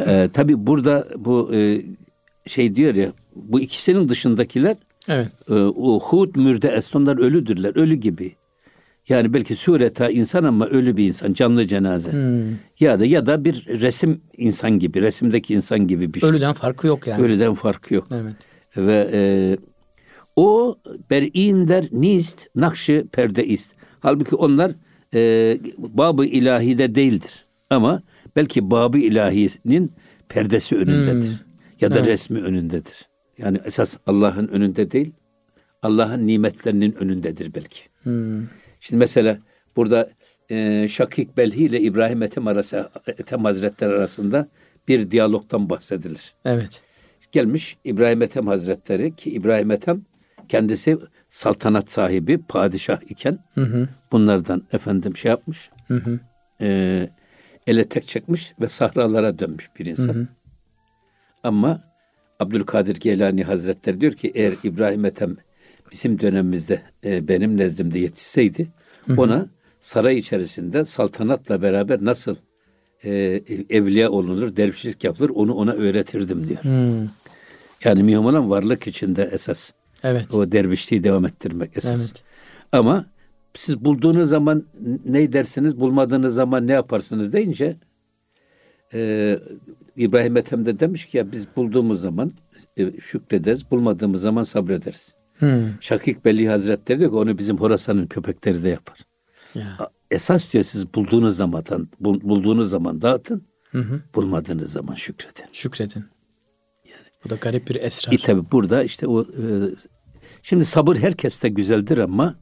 E, 0.07 0.29
tabii 0.33 0.67
burada 0.67 1.07
bu 1.17 1.51
e, 1.55 1.81
şey 2.47 2.75
diyor 2.75 2.95
ya 2.95 3.09
bu 3.35 3.59
ikisinin 3.59 4.09
dışındakiler 4.09 4.77
Evet. 5.09 5.27
e, 5.49 5.53
o 5.53 5.99
Hud 5.99 6.35
mürde 6.35 6.67
estonlar 6.67 7.17
ölüdürler. 7.17 7.75
Ölü 7.75 7.95
gibi. 7.95 8.35
Yani 9.09 9.33
belki 9.33 9.55
sureta 9.55 10.09
insan 10.09 10.43
ama 10.43 10.67
ölü 10.67 10.97
bir 10.97 11.07
insan. 11.07 11.33
Canlı 11.33 11.67
cenaze. 11.67 12.11
Hmm. 12.11 12.57
Ya 12.79 12.99
da 12.99 13.05
ya 13.05 13.25
da 13.25 13.45
bir 13.45 13.65
resim 13.67 14.21
insan 14.37 14.79
gibi. 14.79 15.01
Resimdeki 15.01 15.53
insan 15.53 15.87
gibi 15.87 16.13
bir 16.13 16.19
şey. 16.19 16.29
Ölüden 16.29 16.53
farkı 16.53 16.87
yok 16.87 17.07
yani. 17.07 17.23
Ölüden 17.23 17.53
farkı 17.53 17.93
yok. 17.93 18.07
Evet. 18.11 18.35
Ve 18.77 19.09
e, 19.13 19.21
o 20.35 20.77
ber'in 21.09 21.67
der 21.67 21.87
nist 21.91 22.47
nakşı 22.55 23.05
perde 23.11 23.45
ist. 23.45 23.71
Halbuki 23.99 24.35
onlar 24.35 24.71
e, 25.13 25.57
babı 25.77 26.25
ilahide 26.25 26.95
değildir. 26.95 27.45
Ama 27.69 28.01
belki 28.35 28.71
babı 28.71 28.97
ilahinin 28.97 29.91
perdesi 30.29 30.75
önündedir. 30.75 31.45
Ya 31.81 31.91
da 31.91 31.97
Evet. 31.97 32.07
resmi 32.07 32.41
önündedir. 32.41 33.09
Yani 33.37 33.59
esas 33.65 33.97
Allah'ın 34.07 34.47
önünde 34.47 34.91
değil, 34.91 35.11
Allah'ın 35.81 36.27
nimetlerinin 36.27 36.93
önündedir 36.93 37.53
belki. 37.55 37.79
Hmm. 38.03 38.41
Şimdi 38.81 38.99
mesela 38.99 39.37
burada 39.75 40.09
e, 40.49 40.87
Şakik 40.87 41.37
Belhi 41.37 41.63
ile 41.63 41.79
İbrahim 41.79 42.23
Ethem 42.23 42.47
arası 42.47 42.89
Ethem 43.07 43.43
Hazretleri 43.43 43.93
arasında 43.93 44.47
bir 44.87 45.11
diyalogtan 45.11 45.69
bahsedilir. 45.69 46.33
Evet. 46.45 46.81
Gelmiş 47.31 47.77
İbrahim 47.83 48.21
Ethem 48.21 48.47
Hazretleri 48.47 49.15
ki 49.15 49.31
İbrahim 49.31 49.71
Ethem 49.71 50.01
kendisi 50.49 50.97
saltanat 51.29 51.91
sahibi, 51.91 52.37
padişah 52.37 53.01
iken 53.09 53.39
Hı 53.53 53.61
hı. 53.61 53.89
bunlardan 54.11 54.63
efendim 54.73 55.17
şey 55.17 55.29
yapmış, 55.29 55.69
Hı 55.87 55.95
hı. 55.95 56.19
e, 56.61 57.09
ele 57.67 57.83
tek 57.83 58.07
çekmiş 58.07 58.53
ve 58.61 58.67
sahralara 58.67 59.39
dönmüş 59.39 59.69
bir 59.79 59.85
insan. 59.85 60.27
Ama 61.43 61.81
Abdülkadir 62.39 62.95
Geylani 62.95 63.43
Hazretleri 63.43 64.01
diyor 64.01 64.13
ki 64.13 64.31
eğer 64.35 64.53
İbrahim 64.63 65.05
Ethem 65.05 65.37
bizim 65.91 66.19
dönemimizde 66.19 66.81
e, 67.05 67.27
benim 67.27 67.57
nezdimde 67.57 67.99
yetişseydi 67.99 68.67
ona 69.17 69.47
saray 69.79 70.17
içerisinde 70.17 70.85
saltanatla 70.85 71.61
beraber 71.61 72.05
nasıl 72.05 72.35
e, 73.03 73.41
evliya 73.69 74.09
olunur, 74.09 74.55
dervişlik 74.55 75.03
yapılır 75.03 75.29
onu 75.29 75.53
ona 75.53 75.71
öğretirdim 75.71 76.49
diyor. 76.49 76.63
Hmm. 76.63 77.09
Yani 77.83 78.03
mühim 78.03 78.25
olan 78.25 78.49
varlık 78.49 78.87
içinde 78.87 79.29
esas. 79.31 79.71
Evet. 80.03 80.33
O 80.33 80.51
dervişliği 80.51 81.03
devam 81.03 81.25
ettirmek 81.25 81.77
esas. 81.77 82.01
Evet. 82.01 82.23
Ama 82.71 83.05
siz 83.53 83.85
bulduğunuz 83.85 84.29
zaman 84.29 84.63
ne 85.05 85.33
dersiniz, 85.33 85.79
bulmadığınız 85.79 86.33
zaman 86.33 86.67
ne 86.67 86.71
yaparsınız 86.71 87.33
deyince 87.33 87.75
e, 88.93 89.39
İbrahim 89.97 90.37
Ethem 90.37 90.65
de 90.65 90.79
demiş 90.79 91.05
ki 91.05 91.17
ya 91.17 91.31
biz 91.31 91.47
bulduğumuz 91.55 92.01
zaman 92.01 92.31
e, 92.77 92.99
şükrederiz, 92.99 93.71
bulmadığımız 93.71 94.21
zaman 94.21 94.43
sabrederiz. 94.43 95.13
Hmm. 95.41 95.63
Şakik 95.81 96.25
Belli 96.25 96.49
Hazretleri 96.49 96.99
diyor 96.99 97.11
ki 97.11 97.17
onu 97.17 97.37
bizim 97.37 97.57
Horasan'ın 97.57 98.07
köpekleri 98.07 98.63
de 98.63 98.69
yapar. 98.69 98.97
Ya. 99.55 99.77
Esas 100.11 100.53
diyor 100.53 100.63
siz 100.63 100.93
bulduğunuz 100.93 101.37
zaman 101.37 101.63
bul- 101.99 102.21
bulduğunuz 102.21 102.69
zaman 102.69 103.01
dağıtın, 103.01 103.47
Hı 103.71 103.77
hı. 103.79 104.01
bulmadığınız 104.15 104.71
zaman 104.71 104.93
şükredin. 104.95 105.45
Şükredin. 105.53 106.05
Bu 107.25 107.29
da 107.29 107.35
garip 107.35 107.69
bir 107.69 107.75
esrar. 107.75 108.13
E 108.13 108.17
tabi 108.17 108.51
burada 108.51 108.83
işte 108.83 109.07
o 109.07 109.21
e, 109.21 109.25
şimdi 110.41 110.65
sabır 110.65 110.97
herkeste 110.97 111.49
güzeldir 111.49 111.97
ama 111.97 112.35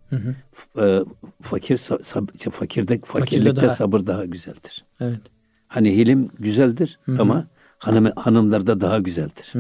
f- 0.52 0.82
e, 0.86 1.00
fakir 1.42 1.76
sa- 1.76 2.02
sab- 2.04 2.30
işte 2.36 2.50
fakirde 2.50 3.00
fakirlikte 3.06 3.56
daha- 3.62 3.70
sabır 3.70 4.08
daha 4.08 4.26
güzeldir. 4.26 4.86
Evet. 5.00 5.20
Hani 5.68 5.98
hilim 5.98 6.30
güzeldir 6.40 7.00
ama 7.20 7.48
hanım 7.80 8.12
hanımlarda 8.16 8.82
daha 8.82 9.00
güzeldir. 9.00 9.54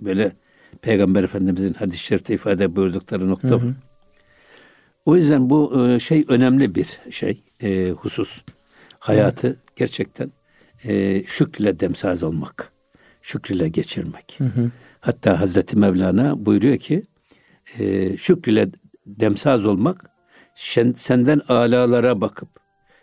Böyle 0.00 0.32
Peygamber 0.82 1.24
Efendimizin 1.24 1.74
hadis-i 1.74 1.98
şerifte 2.04 2.34
ifade 2.34 2.76
buyurdukları 2.76 3.30
nokta 3.30 3.48
bu. 3.62 3.74
O 5.06 5.16
yüzden 5.16 5.50
bu 5.50 5.88
e, 5.88 5.98
şey 6.00 6.24
önemli 6.28 6.74
bir 6.74 6.98
şey, 7.10 7.42
e, 7.62 7.90
husus. 7.90 8.42
Hayatı 8.98 9.60
gerçekten 9.76 10.32
e, 10.84 11.22
şükürle 11.26 11.80
demsaz 11.80 12.22
olmak, 12.22 12.72
şükürle 13.20 13.68
geçirmek. 13.68 14.38
Hatta 15.00 15.40
Hazreti 15.40 15.76
Mevlana 15.78 16.46
buyuruyor 16.46 16.76
ki 16.76 17.02
e, 17.78 18.16
şükürle 18.16 18.68
demsaz 19.06 19.66
olmak 19.66 20.10
senden 20.94 21.40
alalara 21.48 22.20
bakıp 22.20 22.48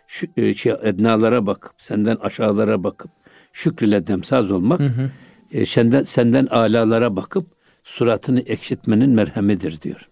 şu, 0.06 0.26
e, 0.36 0.54
şey, 0.54 0.72
ednalara 0.82 1.46
bakıp 1.46 1.72
senden 1.78 2.16
aşağılara 2.16 2.84
bakıp 2.84 3.10
şükrüle 3.52 4.06
demsaz 4.06 4.50
olmak 4.50 4.80
e, 5.52 5.64
senden, 5.64 6.02
senden 6.02 6.46
alalara 6.46 7.16
bakıp 7.16 7.53
suratını 7.84 8.40
ekşitmenin 8.40 9.10
merhemidir 9.10 9.80
diyor. 9.82 10.10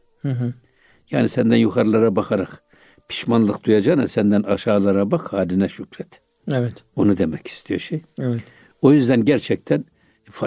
Yani 1.10 1.28
senden 1.28 1.56
yukarılara 1.56 2.16
bakarak 2.16 2.62
pişmanlık 3.08 3.64
duyacağına 3.64 4.08
senden 4.08 4.42
aşağılara 4.42 5.10
bak 5.10 5.32
haline 5.32 5.68
şükret. 5.68 6.20
Evet. 6.50 6.74
Onu 6.96 7.18
demek 7.18 7.46
istiyor 7.46 7.80
şey. 7.80 8.02
Evet. 8.20 8.42
O 8.82 8.92
yüzden 8.92 9.24
gerçekten 9.24 9.84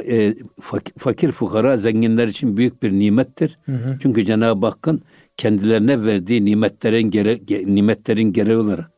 e, 0.05 0.33
fak- 0.61 0.99
fakir 0.99 1.31
fukara 1.31 1.77
zenginler 1.77 2.27
için 2.27 2.57
büyük 2.57 2.83
bir 2.83 2.91
nimettir. 2.91 3.59
Çünkü 4.01 4.25
Cenab-ı 4.25 4.65
Hakk'ın 4.65 5.01
kendilerine 5.37 6.05
verdiği 6.05 6.45
nimetlerin 6.45 7.11
gere, 7.11 7.33
ge- 7.33 7.75
nimetlerin 7.75 8.33
gereği 8.33 8.57
olarak 8.57 8.91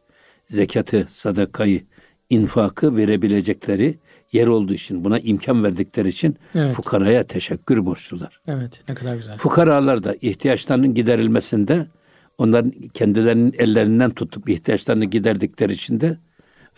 zekatı, 0.46 1.06
sadakayı, 1.10 1.82
infakı 2.30 2.98
verebilecekleri 2.98 4.00
yer 4.32 4.48
olduğu 4.48 4.74
için 4.74 5.06
buna 5.06 5.20
imkan 5.20 5.64
verdikleri 5.64 6.10
için 6.10 6.38
Evet. 6.56 6.76
fukaraya 6.76 7.24
teşekkür 7.24 7.86
borçlular. 7.86 8.42
Evet 8.48 8.82
ne 8.90 8.96
kadar 8.96 9.16
güzel. 9.16 9.38
Fukaralar 9.38 10.04
da 10.04 10.16
ihtiyaçlarının 10.22 10.94
giderilmesinde 10.94 11.88
onların 12.38 12.72
kendilerinin 12.94 13.56
ellerinden 13.58 14.12
tutup 14.12 14.50
ihtiyaçlarını 14.50 15.06
giderdikleri 15.06 15.74
için 15.74 16.00
de 16.00 16.18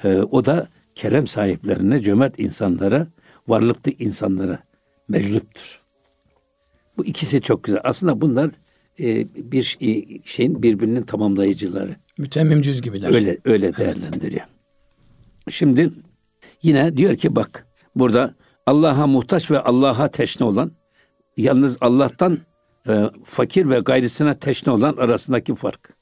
e, 0.04 0.18
o 0.18 0.46
da 0.46 0.68
kerem 0.96 1.28
sahiplerine, 1.28 2.00
cömert 2.02 2.40
insanlara, 2.40 3.08
varlıklı 3.48 3.92
insanlara 4.00 4.60
mecluptur. 5.08 5.82
Bu 6.98 7.06
ikisi 7.06 7.42
çok 7.42 7.64
güzel. 7.64 7.82
Aslında 7.84 8.22
bunlar 8.22 8.52
e, 9.00 9.28
bir 9.52 9.78
e, 9.82 10.20
şeyin 10.24 10.64
birbirinin 10.64 11.02
tamamlayıcıları. 11.02 11.96
Mütemmim 12.18 12.62
cüz 12.62 12.82
gibiler. 12.82 13.14
Öyle 13.14 13.38
öyle 13.46 13.76
değerlendiriyor. 13.78 14.46
Şimdi 15.50 15.92
yine 16.64 16.98
diyor 16.98 17.18
ki 17.18 17.36
bak 17.36 17.68
burada 17.96 18.34
Allah'a 18.66 19.08
muhtaç 19.08 19.52
ve 19.52 19.60
Allah'a 19.60 20.08
teşne 20.08 20.46
olan 20.46 20.72
yalnız 21.38 21.78
Allah'tan 21.82 22.40
e, 22.88 23.10
fakir 23.26 23.70
ve 23.70 23.80
gayrısına 23.80 24.34
teşne 24.34 24.72
olan 24.72 24.98
arasındaki 24.98 25.56
fark. 25.56 26.00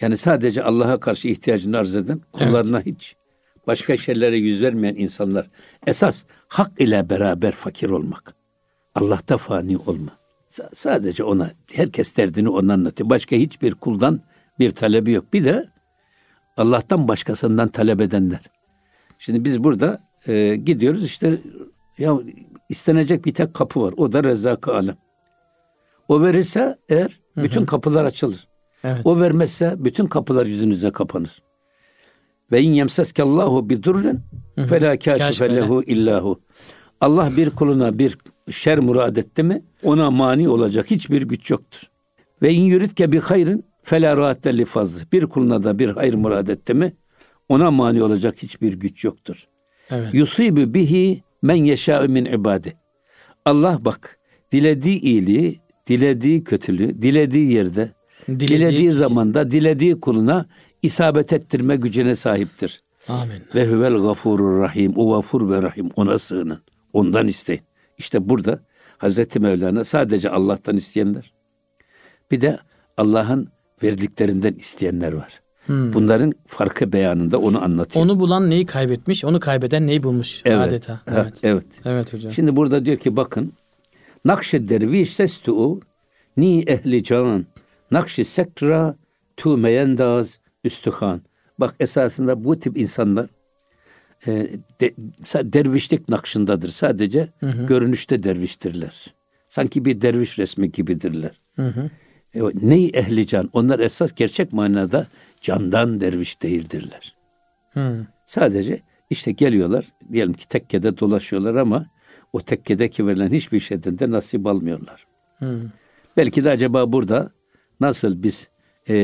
Yani 0.00 0.16
sadece 0.16 0.62
Allah'a 0.62 1.00
karşı 1.00 1.28
ihtiyacını 1.28 1.78
arz 1.78 1.96
eden, 1.96 2.20
kullarına 2.32 2.80
hiç 2.80 3.16
başka 3.66 3.96
şeylere 3.96 4.36
yüz 4.36 4.62
vermeyen 4.62 4.94
insanlar. 4.94 5.50
Esas 5.86 6.24
hak 6.48 6.80
ile 6.80 7.10
beraber 7.10 7.52
fakir 7.52 7.90
olmak. 7.90 8.34
Allah'ta 8.94 9.36
fani 9.36 9.78
olma. 9.78 10.18
Sa- 10.48 10.74
sadece 10.74 11.24
ona, 11.24 11.50
herkes 11.72 12.16
derdini 12.16 12.48
ona 12.48 12.72
anlatıyor. 12.72 13.10
Başka 13.10 13.36
hiçbir 13.36 13.74
kuldan 13.74 14.20
bir 14.58 14.70
talebi 14.70 15.12
yok. 15.12 15.32
Bir 15.32 15.44
de 15.44 15.68
Allah'tan 16.56 17.08
başkasından 17.08 17.68
talep 17.68 18.00
edenler. 18.00 18.40
Şimdi 19.24 19.44
biz 19.44 19.64
burada 19.64 19.96
e, 20.26 20.56
gidiyoruz 20.56 21.04
işte 21.04 21.38
ya 21.98 22.18
istenecek 22.68 23.24
bir 23.24 23.34
tek 23.34 23.54
kapı 23.54 23.82
var. 23.82 23.94
O 23.96 24.12
da 24.12 24.24
Rezzak-ı 24.24 24.74
Alem. 24.74 24.96
O 26.08 26.22
verirse 26.22 26.78
eğer 26.88 27.18
bütün 27.36 27.66
kapılar 27.66 28.04
açılır. 28.04 28.48
Evet. 28.84 29.00
O 29.04 29.20
vermezse 29.20 29.74
bütün 29.78 30.06
kapılar 30.06 30.46
yüzünüze 30.46 30.90
kapanır. 30.90 31.42
Ve 32.52 32.62
in 32.62 32.72
yemseskallahu 32.72 33.70
bi 33.70 33.82
durrin 33.82 34.20
fela 34.68 34.98
kashife 34.98 35.18
Kâşife 35.18 35.56
lehu 35.56 35.82
illahu. 35.82 36.40
Allah 37.00 37.30
bir 37.36 37.50
kuluna 37.50 37.98
bir 37.98 38.18
şer 38.50 38.78
murad 38.78 39.16
etti 39.16 39.42
mi 39.42 39.62
ona 39.82 40.10
mani 40.10 40.48
olacak 40.48 40.90
hiçbir 40.90 41.22
güç 41.22 41.50
yoktur. 41.50 41.90
Ve 42.42 42.52
in 42.52 42.62
yuridke 42.62 43.12
bi 43.12 43.20
hayrin 43.20 43.64
fela 43.82 44.16
raatte 44.16 44.58
li 44.58 44.64
fazl. 44.64 45.04
Bir 45.12 45.26
kuluna 45.26 45.64
da 45.64 45.78
bir 45.78 45.88
hayır 45.88 46.14
murad 46.14 46.48
etti 46.48 46.74
mi 46.74 46.92
ona 47.48 47.70
mani 47.70 48.02
olacak 48.02 48.34
hiçbir 48.42 48.72
güç 48.72 49.04
yoktur. 49.04 49.48
Evet. 49.90 50.14
Yusibu 50.14 50.74
bihi 50.74 51.22
men 51.42 51.54
yeşâ'u 51.54 52.08
min 52.08 52.24
ibadi. 52.24 52.76
Allah 53.44 53.78
bak 53.80 54.18
dilediği 54.52 55.00
iyiliği, 55.00 55.60
dilediği 55.86 56.44
kötülüğü, 56.44 57.02
dilediği 57.02 57.52
yerde, 57.52 57.92
Dilediği 58.28 58.48
dilediği, 58.48 58.92
zamanda, 58.92 59.50
dilediği 59.50 60.00
kuluna 60.00 60.46
isabet 60.82 61.32
ettirme 61.32 61.76
gücüne 61.76 62.16
sahiptir. 62.16 62.82
Amin. 63.08 63.42
Ve 63.54 63.66
huvel 63.66 63.94
gafurur 63.94 64.60
rahim. 64.60 64.92
O 64.96 65.12
gafur 65.14 65.50
ve 65.50 65.62
rahim. 65.62 65.90
Ona 65.96 66.18
sığının. 66.18 66.62
Ondan 66.92 67.28
isteyin. 67.28 67.62
İşte 67.98 68.28
burada 68.28 68.60
Hazreti 68.98 69.40
Mevlana 69.40 69.84
sadece 69.84 70.30
Allah'tan 70.30 70.76
isteyenler. 70.76 71.32
Bir 72.30 72.40
de 72.40 72.58
Allah'ın 72.96 73.48
verdiklerinden 73.82 74.52
isteyenler 74.52 75.12
var. 75.12 75.41
Bunların 75.68 76.32
farkı 76.46 76.92
beyanında 76.92 77.38
onu 77.38 77.64
anlatıyor. 77.64 78.04
Onu 78.04 78.20
bulan 78.20 78.50
neyi 78.50 78.66
kaybetmiş, 78.66 79.24
onu 79.24 79.40
kaybeden 79.40 79.86
neyi 79.86 80.02
bulmuş 80.02 80.42
evet. 80.44 80.68
adeta. 80.68 80.92
Ha, 80.92 81.00
Evet. 81.06 81.34
evet. 81.42 81.66
Evet 81.84 82.12
hocam. 82.12 82.32
Şimdi 82.32 82.56
burada 82.56 82.84
diyor 82.84 82.96
ki 82.96 83.16
bakın. 83.16 83.52
Nakşi 84.24 84.68
derviş 84.68 85.14
sestu 85.14 85.80
ni 86.36 86.62
ehli 86.62 87.04
can. 87.04 87.46
Nakşi 87.90 88.24
sekra 88.24 88.96
tu 89.36 89.56
meyendaz 89.56 90.38
üstühan. 90.64 91.22
Bak 91.58 91.74
esasında 91.80 92.44
bu 92.44 92.58
tip 92.58 92.78
insanlar 92.78 93.26
e, 94.26 94.48
de, 94.80 94.94
dervişlik 95.52 96.08
nakşındadır. 96.08 96.68
Sadece 96.68 97.28
görünüşte 97.68 98.22
derviştirler. 98.22 99.14
Sanki 99.44 99.84
bir 99.84 100.00
derviş 100.00 100.38
resmi 100.38 100.72
gibidirler. 100.72 101.40
Hı 101.56 101.66
hı. 101.66 101.90
E, 102.34 102.40
ney 102.62 102.90
ehli 102.94 103.26
can? 103.26 103.50
Onlar 103.52 103.78
esas 103.78 104.12
gerçek 104.12 104.52
manada 104.52 105.06
candan 105.42 106.00
derviş 106.00 106.42
değildirler. 106.42 107.14
Hı. 107.70 108.06
Sadece 108.24 108.80
işte 109.10 109.32
geliyorlar 109.32 109.84
diyelim 110.12 110.32
ki 110.32 110.48
tekkede 110.48 110.98
dolaşıyorlar 110.98 111.54
ama 111.54 111.86
o 112.32 112.40
tekkedeki 112.40 113.06
verilen 113.06 113.30
hiçbir 113.32 113.60
şeyden 113.60 113.98
de 113.98 114.10
nasip 114.10 114.46
almıyorlar. 114.46 115.06
Hı. 115.38 115.62
Belki 116.16 116.44
de 116.44 116.50
acaba 116.50 116.92
burada 116.92 117.30
nasıl 117.80 118.22
biz 118.22 118.48
e, 118.88 118.94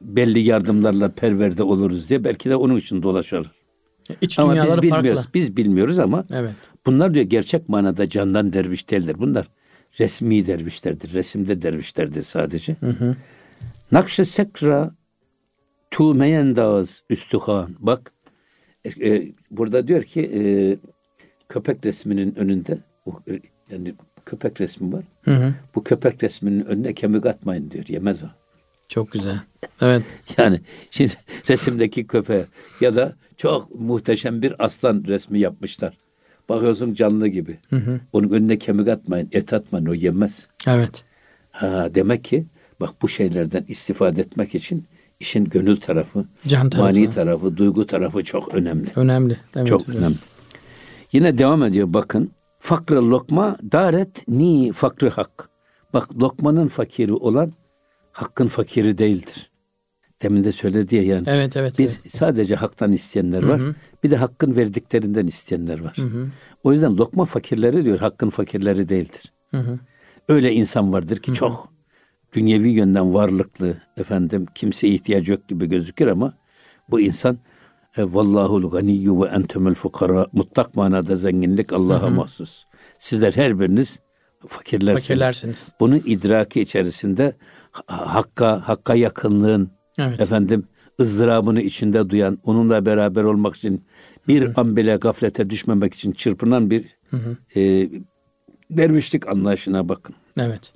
belli 0.00 0.40
yardımlarla 0.40 1.08
perverde 1.08 1.62
oluruz 1.62 2.08
diye 2.08 2.24
belki 2.24 2.50
de 2.50 2.56
onun 2.56 2.76
için 2.76 3.02
dolaşıyorlar. 3.02 3.52
İç 4.20 4.38
Ama 4.38 4.64
biz 4.64 4.82
bilmiyoruz. 4.82 5.14
farklı. 5.14 5.34
Biz 5.34 5.56
bilmiyoruz 5.56 5.98
ama 5.98 6.24
Evet. 6.30 6.54
bunlar 6.86 7.14
diyor 7.14 7.26
gerçek 7.26 7.68
manada 7.68 8.08
candan 8.08 8.52
derviş 8.52 8.90
değildir. 8.90 9.16
Bunlar 9.18 9.48
resmi 10.00 10.46
dervişlerdir. 10.46 11.14
Resimde 11.14 11.62
dervişlerdir 11.62 12.22
sadece. 12.22 12.76
Nakşı 13.92 14.24
sekra 14.24 14.90
tu 15.98 16.14
meyendaz 16.14 17.02
üstühan. 17.10 17.76
Bak 17.78 18.12
e, 18.84 19.08
e, 19.08 19.32
burada 19.50 19.88
diyor 19.88 20.02
ki 20.02 20.30
e, 20.34 20.40
köpek 21.48 21.86
resminin 21.86 22.34
önünde 22.34 22.78
e, 23.06 23.40
yani 23.70 23.94
köpek 24.26 24.60
resmi 24.60 24.92
var. 24.92 25.04
Hı 25.22 25.30
hı. 25.30 25.54
Bu 25.74 25.84
köpek 25.84 26.22
resminin 26.22 26.64
önüne 26.64 26.94
kemik 26.94 27.26
atmayın 27.26 27.70
diyor. 27.70 27.84
Yemez 27.88 28.22
o. 28.22 28.26
Çok 28.88 29.12
güzel. 29.12 29.40
Evet. 29.80 30.02
Yani 30.38 30.60
şimdi 30.90 31.12
resimdeki 31.48 32.06
köpeğe 32.06 32.46
ya 32.80 32.96
da 32.96 33.14
çok 33.36 33.80
muhteşem 33.80 34.42
bir 34.42 34.64
aslan 34.64 35.04
resmi 35.06 35.38
yapmışlar. 35.38 35.96
Bakıyorsun 36.48 36.94
canlı 36.94 37.28
gibi. 37.28 37.58
Onun 38.12 38.30
önüne 38.30 38.58
kemik 38.58 38.88
atmayın, 38.88 39.28
et 39.32 39.52
atmayın 39.52 39.86
o 39.86 39.94
yemez. 39.94 40.48
Evet. 40.66 41.04
Ha, 41.50 41.88
demek 41.94 42.24
ki 42.24 42.46
bak 42.80 43.02
bu 43.02 43.08
şeylerden 43.08 43.64
istifade 43.68 44.20
etmek 44.20 44.54
için 44.54 44.86
işin 45.20 45.44
gönül 45.44 45.76
tarafı, 45.76 46.24
Can 46.46 46.70
tarafı. 46.70 46.92
mani 46.92 47.10
tarafı, 47.10 47.56
duygu 47.56 47.86
tarafı 47.86 48.24
çok 48.24 48.54
önemli. 48.54 48.90
Önemli. 48.96 49.36
Evet 49.56 49.66
çok 49.66 49.88
hocam. 49.88 50.02
önemli. 50.02 50.16
Yine 51.12 51.38
devam 51.38 51.62
ediyor 51.62 51.92
bakın. 51.94 52.30
Fakrı 52.60 53.10
lokma 53.10 53.56
daret 53.72 54.28
ni 54.28 54.72
fakrı 54.72 55.10
hak. 55.10 55.48
Bak 55.94 56.18
lokmanın 56.20 56.68
fakiri 56.68 57.12
olan 57.12 57.52
hakkın 58.12 58.48
fakiri 58.48 58.98
değildir. 58.98 59.50
Demin 60.22 60.44
de 60.44 60.52
söyledi 60.52 60.96
ya 60.96 61.02
yani. 61.02 61.24
Evet 61.26 61.56
evet. 61.56 61.78
Bir 61.78 61.84
evet. 61.84 62.00
sadece 62.08 62.54
haktan 62.54 62.92
isteyenler 62.92 63.42
var. 63.42 63.60
Bir 64.04 64.10
de 64.10 64.16
hakkın 64.16 64.56
verdiklerinden 64.56 65.26
isteyenler 65.26 65.80
var. 65.80 65.96
O 66.64 66.72
yüzden 66.72 66.96
lokma 66.96 67.24
fakirleri 67.24 67.84
diyor 67.84 67.98
hakkın 67.98 68.30
fakirleri 68.30 68.88
değildir. 68.88 69.32
Öyle 70.28 70.52
insan 70.52 70.92
vardır 70.92 71.16
ki 71.16 71.32
çok 71.34 71.72
dünyevi 72.32 72.70
yönden 72.70 73.14
varlıklı 73.14 73.76
efendim 73.96 74.46
kimseye 74.54 74.94
ihtiyacı 74.94 75.32
yok 75.32 75.48
gibi 75.48 75.66
gözükür 75.66 76.06
ama 76.06 76.32
bu 76.90 77.00
insan 77.00 77.38
e, 77.96 78.02
vallahul 78.02 78.70
ganiyyu 78.70 79.22
ve 79.22 79.26
entumul 79.28 79.74
fukara 79.74 80.26
mutlak 80.32 80.76
manada 80.76 81.16
zenginlik 81.16 81.72
Allah'a 81.72 82.10
mahsus. 82.10 82.64
Sizler 82.98 83.32
her 83.32 83.60
biriniz 83.60 84.00
fakirlersiniz. 84.46 85.02
Fakirlersiniz. 85.02 85.72
Bunun 85.80 86.02
idraki 86.06 86.60
içerisinde 86.60 87.32
ha- 87.70 88.14
hakka 88.14 88.68
hakka 88.68 88.94
yakınlığın 88.94 89.70
Evet. 89.98 90.20
efendim 90.20 90.64
ızdırabını 91.00 91.60
içinde 91.62 92.10
duyan, 92.10 92.38
onunla 92.44 92.86
beraber 92.86 93.24
olmak 93.24 93.56
için 93.56 93.84
bir 94.28 94.60
an 94.60 94.76
bile 94.76 94.96
gaflete 94.96 95.50
düşmemek 95.50 95.94
için 95.94 96.12
çırpınan 96.12 96.70
bir 96.70 96.84
e, 97.56 97.88
dervişlik 98.70 99.28
anlayışına 99.28 99.88
bakın. 99.88 100.14
Evet. 100.38 100.72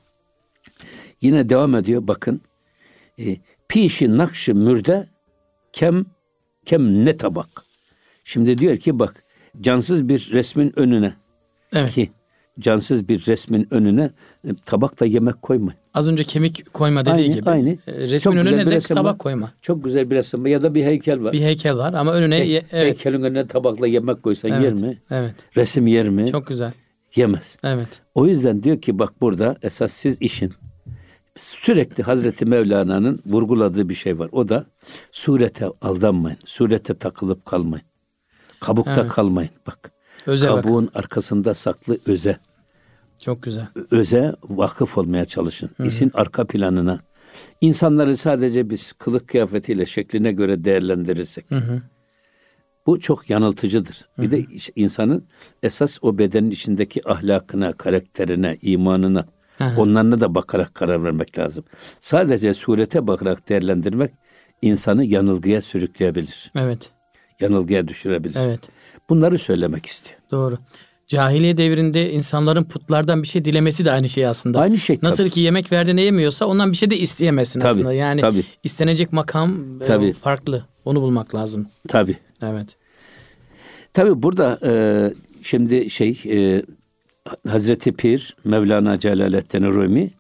Yine 1.23 1.49
devam 1.49 1.75
ediyor 1.75 2.07
bakın. 2.09 2.41
E, 3.21 3.37
Pişi 3.69 4.17
nakşı 4.17 4.55
mürde 4.55 5.07
kem 5.73 6.05
kem 6.64 7.05
ne 7.05 7.17
tabak. 7.17 7.49
Şimdi 8.25 8.59
diyor 8.59 8.76
ki 8.76 8.99
bak 8.99 9.25
cansız 9.61 10.09
bir 10.09 10.31
resmin 10.33 10.73
önüne 10.79 11.14
Evet. 11.73 11.91
ki 11.93 12.11
cansız 12.61 13.09
bir 13.09 13.26
resmin 13.26 13.69
önüne 13.71 14.11
e, 14.45 14.49
tabakla 14.67 15.07
yemek 15.07 15.43
koymayın. 15.43 15.79
Az 15.95 16.09
önce 16.09 16.25
kemik 16.25 16.73
koyma 16.73 17.00
dediği 17.07 17.12
Aynı, 17.12 17.35
gibi. 17.35 17.50
aynı. 17.50 17.71
e, 17.71 17.76
Resmin 17.87 18.19
Çok 18.19 18.35
önüne 18.35 18.67
de 18.67 18.71
resim 18.71 18.97
tabak 18.97 19.12
var. 19.12 19.19
koyma. 19.19 19.52
Çok 19.62 19.85
güzel 19.85 20.11
bir 20.11 20.17
resim 20.17 20.47
ya 20.47 20.62
da 20.62 20.75
bir 20.75 20.85
heykel 20.85 21.23
var. 21.23 21.33
Bir 21.33 21.41
heykel 21.41 21.76
var 21.76 21.93
ama 21.95 22.12
önüne 22.12 22.45
ye- 22.45 22.67
evet. 22.73 22.87
Heykelin 22.87 23.23
önüne 23.23 23.47
tabakla 23.47 23.87
yemek 23.87 24.23
koysan 24.23 24.49
yer 24.49 24.61
Evet. 24.61 24.81
mi? 24.81 24.97
Evet. 25.11 25.35
Resim 25.57 25.87
yer 25.87 26.09
mi? 26.09 26.26
Çok 26.31 26.47
güzel. 26.47 26.73
Yemez. 27.17 27.59
Evet. 27.64 27.88
O 28.14 28.26
yüzden 28.26 28.62
diyor 28.62 28.81
ki 28.81 28.99
bak 28.99 29.21
burada 29.21 29.57
esas 29.62 29.93
siz 29.93 30.23
işin 30.23 30.52
sürekli 31.37 32.03
Hazreti 32.03 32.47
Mevlana'nın 32.47 33.23
vurguladığı 33.27 33.89
bir 33.89 33.95
şey 33.95 34.19
var. 34.19 34.29
O 34.33 34.49
da 34.49 34.67
surete 35.11 35.67
aldanmayın. 35.81 36.39
Surete 36.45 36.95
takılıp 36.99 37.45
kalmayın. 37.45 37.87
Kabukta 38.61 39.01
Evet. 39.01 39.12
kalmayın. 39.12 39.51
Bak. 39.67 39.93
Öze 40.27 40.51
bak. 40.51 40.62
kabuğun 40.65 40.89
arkasında 40.95 41.55
saklı 41.55 41.99
öze. 42.07 42.39
Çok 43.19 43.43
güzel. 43.43 43.67
Öze 43.91 44.35
vakıf 44.45 44.99
olmaya 44.99 45.25
çalışın. 45.25 45.71
İşin 45.85 46.11
arka 46.15 46.47
planına. 46.47 47.01
İnsanları 47.61 48.17
sadece 48.17 48.71
biz 48.71 48.93
kılık 48.93 49.29
kıyafetiyle 49.29 49.87
şekline 49.87 50.33
göre 50.33 50.65
değerlendirirsek. 50.65 51.47
Bu 52.87 53.01
çok 53.01 53.31
yanıltıcıdır. 53.31 54.09
Bir 54.19 54.31
de 54.31 54.39
iş- 54.41 54.71
insanın 54.77 55.27
esas 55.62 55.99
o 56.03 56.19
bedenin 56.19 56.51
içindeki 56.51 57.09
ahlakına, 57.09 57.73
karakterine, 57.73 58.59
imanına, 58.62 59.27
Hı 59.71 59.81
onlarına 59.81 60.21
da 60.21 60.35
bakarak 60.35 60.75
karar 60.75 61.04
vermek 61.04 61.38
lazım. 61.38 61.64
Sadece 61.99 62.54
surete 62.54 63.07
bakarak 63.07 63.49
değerlendirmek 63.49 64.11
insanı 64.62 65.04
yanılgıya 65.04 65.62
sürükleyebilir. 65.62 66.52
Evet. 66.57 66.90
Yanılgıya 67.40 67.88
düşürebilir. 67.88 68.37
Evet. 68.40 68.61
Bunları 69.09 69.38
söylemek 69.38 69.87
istiyor. 69.87 70.19
Doğru. 70.31 70.59
Cahiliye 71.07 71.57
devrinde 71.57 72.11
insanların 72.12 72.64
putlardan 72.64 73.23
bir 73.23 73.28
şey 73.28 73.45
dilemesi 73.45 73.85
de 73.85 73.90
aynı 73.90 74.09
şey 74.09 74.26
aslında. 74.26 74.61
Aynı 74.61 74.78
şey 74.78 74.97
tabii. 74.97 75.07
Nasıl 75.07 75.28
ki 75.28 75.40
yemek 75.40 75.73
verdiğinde 75.73 76.00
yemiyorsa 76.00 76.47
ondan 76.47 76.73
bir 76.73 76.76
şey 76.76 76.90
de 76.90 76.99
isteyemesin 76.99 77.61
Tabii, 77.61 77.71
aslında. 77.71 77.92
Yani 77.92 78.21
tabii. 78.21 78.45
istenecek 78.64 79.12
makam 79.12 79.81
e, 79.81 79.85
Tabii. 79.85 80.12
farklı. 80.12 80.64
Onu 80.85 81.00
bulmak 81.00 81.35
lazım. 81.35 81.66
Tabii. 81.88 82.16
Evet. 82.42 82.76
Tabii 83.92 84.23
burada 84.23 84.59
e, 84.64 84.73
şimdi 85.42 85.90
şey 85.90 86.23
e, 86.31 86.62
Hazreti 87.49 87.93
Pir 87.93 88.37
Mevlana 88.45 88.99
Celaleddin 88.99 89.62
Rumi 89.64 90.11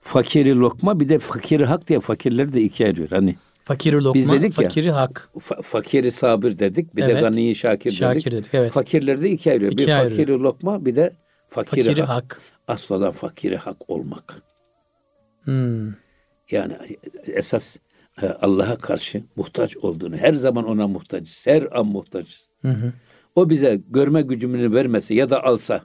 fakiri 0.00 0.54
lokma 0.58 1.00
bir 1.00 1.08
de 1.08 1.18
fakiri 1.18 1.64
hak 1.64 1.88
diye 1.88 2.00
fakirleri 2.00 2.52
de 2.52 2.60
ikiye 2.62 2.86
ayırıyor. 2.86 3.08
Hani 3.10 3.34
Fakiri 3.64 3.96
lokma, 3.96 4.14
Biz 4.14 4.30
dedik 4.32 4.58
ya, 4.58 4.68
fakiri 4.68 4.90
hak. 4.90 5.28
fa- 5.38 5.62
fakiri 5.62 6.10
sabir 6.10 6.58
dedik 6.58 6.96
bir 6.96 7.06
de 7.06 7.12
Evet. 7.12 7.20
ganiyi 7.20 7.54
şakir, 7.54 7.92
Şakir 7.92 8.24
dedik. 8.24 8.32
dedik, 8.32 8.54
evet. 8.54 8.72
Fakirleri 8.72 9.22
de 9.22 9.30
ikiye 9.30 9.52
ayırıyor. 9.52 9.72
bir 9.72 9.78
İkiye 9.78 9.96
ayırıyor. 9.96 10.16
fakiri 10.26 10.38
lokma 10.42 10.84
bir 10.84 10.96
de 10.96 11.12
fakiri, 11.48 11.84
Fakiri 11.84 12.02
hak. 12.02 12.40
hak. 12.68 12.80
Olan 12.90 13.12
fakiri 13.12 13.56
hak 13.56 13.90
olmak. 13.90 14.42
Hmm. 15.44 15.88
Yani 16.50 16.76
esas 17.26 17.76
e, 18.22 18.26
Allah'a 18.26 18.76
karşı 18.76 19.22
muhtaç 19.36 19.76
olduğunu, 19.76 20.16
her 20.16 20.34
zaman 20.34 20.64
ona 20.66 20.88
muhtacız, 20.88 21.46
her 21.46 21.78
an 21.78 21.86
muhtacız. 21.86 22.48
Hı 22.62 22.68
hı. 22.68 22.92
O 23.34 23.50
bize 23.50 23.80
görme 23.88 24.22
gücümünü 24.22 24.74
vermese 24.74 25.14
ya 25.14 25.30
da 25.30 25.44
alsa 25.44 25.80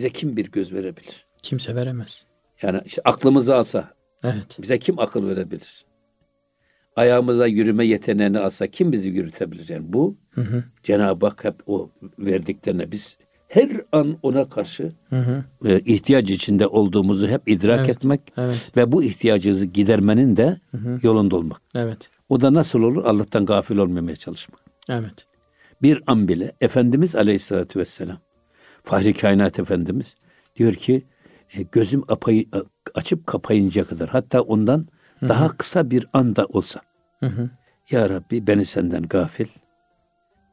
bize 0.00 0.10
kim 0.10 0.36
bir 0.36 0.50
göz 0.50 0.72
verebilir? 0.72 1.26
Kimse 1.42 1.74
veremez. 1.74 2.24
Yani 2.62 2.80
işte 2.84 3.02
aklımızı 3.04 3.56
alsa 3.56 3.90
Evet. 4.24 4.56
bize 4.62 4.78
kim 4.78 4.98
akıl 4.98 5.26
verebilir? 5.28 5.84
Ayağımıza 6.96 7.46
yürüme 7.46 7.86
yeteneğini 7.86 8.38
alsa 8.38 8.66
kim 8.66 8.92
bizi 8.92 9.08
yürütebilir? 9.08 9.68
Yani 9.68 9.92
bu 9.92 10.16
Cenab-ı 10.82 11.26
Hak 11.26 11.44
hep 11.44 11.54
o 11.66 11.90
verdiklerine 12.18 12.92
biz 12.92 13.18
her 13.48 13.70
an 13.92 14.16
ona 14.22 14.48
karşı 14.48 14.92
Hı 15.10 15.16
hı. 15.16 15.44
e, 15.64 15.80
ihtiyaç 15.80 16.30
içinde 16.30 16.66
olduğumuzu 16.66 17.28
hep 17.28 17.48
idrak 17.48 17.78
Evet, 17.78 17.88
etmek 17.88 18.20
evet. 18.36 18.70
ve 18.76 18.92
bu 18.92 19.02
ihtiyacımızı 19.02 19.66
gidermenin 19.66 20.36
de 20.36 20.60
yolunda 21.02 21.36
olmak. 21.36 21.60
Evet. 21.74 22.10
O 22.28 22.40
da 22.40 22.54
nasıl 22.54 22.82
olur? 22.82 23.04
Allah'tan 23.04 23.46
gafil 23.46 23.76
olmamaya 23.76 24.16
çalışmak. 24.16 24.60
Evet. 24.88 25.26
Bir 25.82 26.02
an 26.06 26.28
bile 26.28 26.52
Efendimiz 26.60 27.16
Aleyhisselatü 27.16 27.78
Vesselam, 27.78 28.18
Fahri 28.84 29.12
Kainat 29.14 29.58
Efendimiz 29.58 30.14
diyor 30.56 30.74
ki 30.74 31.02
e, 31.56 31.62
gözüm 31.72 32.02
apayı, 32.08 32.46
açıp 32.94 33.26
kapayınca 33.26 33.84
kadar 33.84 34.08
hatta 34.08 34.40
ondan 34.40 34.86
daha 35.22 35.56
kısa 35.56 35.90
bir 35.90 36.06
anda 36.12 36.46
olsa 36.46 36.80
Hı 37.20 37.26
hı. 37.26 37.50
Ya 37.90 38.08
Rabbi 38.10 38.46
beni 38.46 38.64
senden 38.64 39.02
gafil 39.02 39.46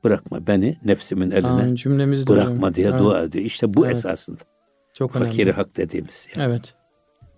bırakma 0.04 0.48
beni 0.48 0.76
nefsimin 0.86 1.32
eline 1.32 1.48
Amin. 1.48 1.76
Bırakma 2.28 2.76
diye 2.76 2.88
Evet. 2.90 3.00
dua 3.00 3.24
ediyor. 3.24 3.46
İşte 3.46 3.74
bu 3.74 3.86
Evet. 3.86 3.96
esasında 3.96 4.40
Çok 4.94 5.16
önemli. 5.16 5.30
fakiri 5.30 5.52
hak 5.52 5.78
dediğimiz. 5.78 6.28
yani. 6.36 6.50
Evet. 6.52 6.74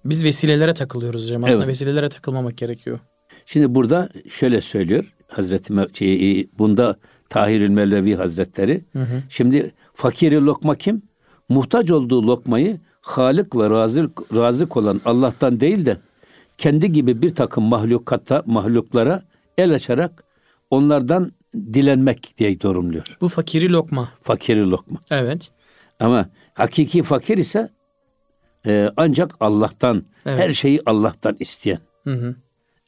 Biz 0.06 0.24
vesilelere 0.24 0.74
takılıyoruz 0.74 1.24
hocam. 1.24 1.44
Aslında 1.44 1.58
Evet. 1.60 1.68
vesilelere 1.68 2.10
takılmamak 2.10 2.58
gerekiyor. 2.58 3.00
Şimdi 3.46 3.76
burada 3.76 4.10
şöyle 4.30 4.62
söylüyor 4.62 5.13
Hazreti 5.28 5.74
Me- 5.74 5.98
şey, 5.98 6.48
bunda 6.60 6.96
Tahirül 7.30 7.70
Mevlevi 7.70 8.16
Hazretleri. 8.16 8.86
Şimdi 9.30 9.72
fakiri 10.00 10.46
lokma 10.46 10.76
kim? 10.76 11.02
Muhtaç 11.50 11.92
olduğu 11.92 12.28
lokmayı 12.28 12.80
Halik 13.02 13.56
ve 13.56 13.70
razık, 13.70 14.36
razık 14.36 14.78
olan 14.78 15.02
Allah'tan 15.06 15.60
değil 15.60 15.86
de 15.86 15.98
kendi 16.58 16.92
gibi 16.92 17.22
bir 17.22 17.36
takım 17.36 17.64
mahlukata, 17.64 18.44
mahluklara 18.46 19.24
el 19.58 19.74
açarak 19.74 20.24
onlardan 20.70 21.32
dilenmek 21.56 22.38
diye 22.38 22.58
yorumluyor. 22.64 23.18
Bu 23.22 23.28
fakiri 23.28 23.72
lokma. 23.72 24.10
Fakiri 24.22 24.70
lokma. 24.70 25.00
Evet. 25.12 25.50
Ama 26.00 26.30
hakiki 26.54 27.04
fakir 27.04 27.38
ise 27.38 27.70
e, 28.66 28.92
ancak 28.98 29.36
Allah'tan, 29.40 30.04
Evet. 30.26 30.40
her 30.40 30.54
şeyi 30.54 30.82
Allah'tan 30.86 31.36
isteyen. 31.40 31.80
Hı 32.04 32.14
hı. 32.14 32.36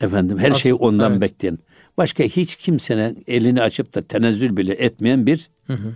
Efendim 0.02 0.38
her 0.39 0.50
Asıl- 0.52 0.60
şeyi 0.60 0.74
ondan 0.74 1.12
evet. 1.12 1.21
bekleyen. 1.21 1.60
Başka 1.97 2.24
hiç 2.24 2.56
kimsenin 2.56 3.24
elini 3.28 3.62
açıp 3.62 3.95
da 3.95 4.02
tenezzül 4.02 4.58
bile 4.58 4.74
etmeyen 4.74 5.28
bir 5.28 5.50
Hı 5.67 5.74
hı. 5.74 5.93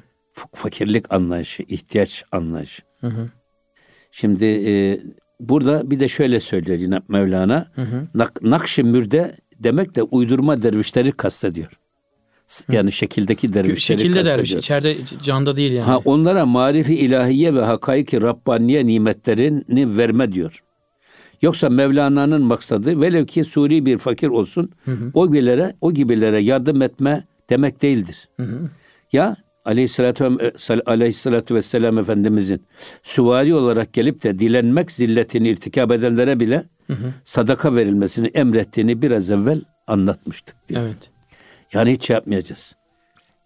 Fakirlik 0.54 1.14
anlayışı, 1.14 1.64
ihtiyaç 1.68 2.24
anlayışı. 2.32 2.84
Hı 3.02 3.08
hı. 3.08 3.30
Şimdi 4.12 4.46
e, 4.46 5.00
burada 5.40 5.92
bir 5.92 6.00
de 6.00 6.08
şöyle 6.08 6.40
söylüyor 6.40 6.80
yine 6.80 7.02
Mevlana. 7.08 7.72
Nak, 8.16 8.42
Nakş-ı 8.42 8.84
mürde 8.84 9.36
demek 9.60 9.96
de 9.96 10.04
uydurma 10.04 10.62
dervişleri 10.62 11.12
kastediyor. 11.12 11.72
Yani 12.72 12.92
şekildeki 12.92 13.54
dervişleri 13.54 14.00
Şekilde 14.00 14.14
kastediyor. 14.14 14.38
derviş. 14.38 14.54
içeride 14.54 14.96
canda 15.24 15.56
değil 15.56 15.72
yani. 15.72 15.86
Ha 15.86 16.00
onlara 16.06 16.46
marifi 16.46 16.96
ilahiye 16.96 17.56
ve 17.56 17.62
hakaiki 17.62 18.22
rabbaniye 18.22 18.86
nimetlerini 18.86 19.98
verme 19.98 20.34
diyor. 20.34 20.64
Yoksa 21.42 21.70
Mevlana'nın 21.70 22.42
maksadı 22.42 23.02
velev 23.02 23.26
ki 23.26 23.44
suri 23.44 23.86
bir 23.86 23.98
fakir 23.98 24.28
olsun 24.28 24.72
o 25.14 25.28
gibilere 25.28 25.76
o 25.82 25.94
gibilere 25.94 26.44
yardım 26.44 26.82
etme 26.82 27.24
demek 27.50 27.82
değildir. 27.82 28.30
Ya 29.14 29.36
Aleyhisselatü, 29.66 30.24
ve- 30.40 30.82
Aleyhisselatü 30.86 31.56
Vesselam 31.56 31.98
Efendimizin 31.98 32.64
süvari 33.04 33.54
olarak 33.54 33.94
gelip 33.94 34.24
de 34.24 34.40
dilenmek 34.40 34.92
zilletini 34.92 35.50
irtikab 35.50 35.92
edenlere 35.92 36.40
bile 36.40 36.64
sadaka 37.24 37.76
verilmesini 37.76 38.28
emrettiğini 38.28 39.02
biraz 39.02 39.32
evvel 39.32 39.62
anlatmıştık. 39.88 40.56
diyor. 40.70 40.82
Evet. 40.82 41.10
Yani 41.74 41.92
hiç 41.92 42.06
şey 42.08 42.14
yapmayacağız. 42.14 42.76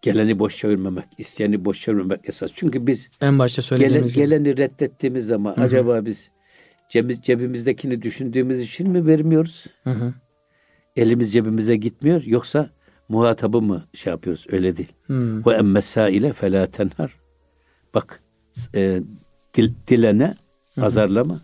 Geleni 0.01 0.39
boş 0.39 0.57
çevirmemek, 0.57 1.05
isteyeni 1.17 1.65
boş 1.65 1.81
çevirmemek 1.81 2.19
esas. 2.23 2.51
Çünkü 2.55 2.87
biz 2.87 3.09
En 3.21 3.39
başta 3.39 3.61
gelen, 3.61 3.67
söylediğimiz 3.77 4.13
gibi. 4.13 4.23
geleni 4.25 4.57
reddettiğimiz 4.57 5.25
zaman 5.27 5.53
acaba 5.57 6.05
biz 6.05 6.31
cebimiz, 6.89 7.21
cebimizdekini 7.21 8.01
düşündüğümüz 8.01 8.61
için 8.63 8.89
mi 8.89 9.07
vermiyoruz? 9.07 9.65
Hı 9.83 9.89
hı. 9.89 10.13
Elimiz 10.95 11.33
cebimize 11.33 11.75
gitmiyor 11.75 12.23
yoksa 12.25 12.69
muhatabı 13.09 13.61
mı 13.61 13.83
şey 13.93 14.11
yapıyoruz? 14.11 14.45
Öyle 14.51 14.77
değil. 14.77 14.93
Hmm. 15.05 15.45
Ve 15.45 15.53
emmessaile 15.53 16.33
felâ 16.33 16.65
tenhar. 16.65 17.15
Bak 17.93 18.19
e, 18.75 19.01
dil, 19.53 19.73
dilene 19.87 20.35
azarlama, 20.81 21.41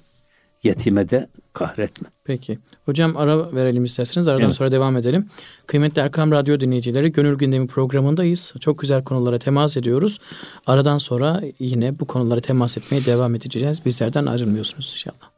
yetime 0.64 1.10
de 1.10 1.28
kahretme. 1.54 2.08
Peki. 2.24 2.60
Hocam 2.86 3.18
ara 3.18 3.54
verelim 3.56 3.86
isterseniz. 3.86 4.28
Aradan 4.28 4.46
Evet. 4.46 4.56
sonra 4.56 4.72
devam 4.72 4.98
edelim. 4.98 5.28
Kıymetli 5.68 6.02
Erkam 6.02 6.32
Radyo 6.32 6.60
dinleyicileri 6.60 7.12
Gönül 7.12 7.36
Gündemi 7.38 7.68
programındayız. 7.68 8.54
Çok 8.60 8.80
güzel 8.80 9.04
konulara 9.04 9.40
temas 9.40 9.78
ediyoruz. 9.78 10.20
Aradan 10.68 10.98
sonra 10.98 11.42
yine 11.60 12.00
bu 12.00 12.06
konulara 12.06 12.40
temas 12.40 12.78
etmeye 12.78 13.06
devam 13.06 13.36
edeceğiz. 13.36 13.86
Bizlerden 13.86 14.26
ayrılmıyorsunuz 14.26 14.92
inşallah. 14.94 15.35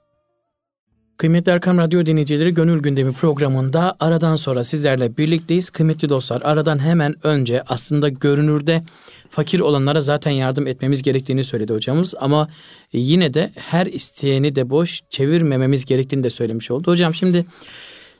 Kıymetli 1.17 1.51
Erkam 1.51 1.77
Radyo 1.77 2.06
dinleyicileri 2.06 2.53
Gönül 2.53 2.82
Gündemi 2.82 3.13
programında 3.13 3.95
aradan 3.99 4.36
sonra 4.36 4.63
sizlerle 4.63 5.17
birlikteyiz. 5.17 5.69
Kıymetli 5.69 6.10
dostlar 6.10 6.41
aradan 6.45 6.80
hemen 6.80 7.15
önce 7.23 7.63
aslında 7.67 8.10
görünürde 8.10 8.84
fakir 9.30 9.60
olanlara 9.60 10.01
zaten 10.01 10.32
yardım 10.32 10.67
etmemiz 10.67 11.01
gerektiğini 11.01 11.43
söyledi 11.43 11.73
hocamız. 11.73 12.13
Ama 12.19 12.49
yine 12.93 13.34
de 13.34 13.51
her 13.56 13.86
isteyeni 13.86 14.56
de 14.56 14.69
boş 14.69 15.01
çevirmememiz 15.10 15.86
gerektiğini 15.86 16.23
de 16.23 16.30
söylemiş 16.30 16.71
oldu. 16.71 16.91
Hocam 16.91 17.13
şimdi 17.13 17.45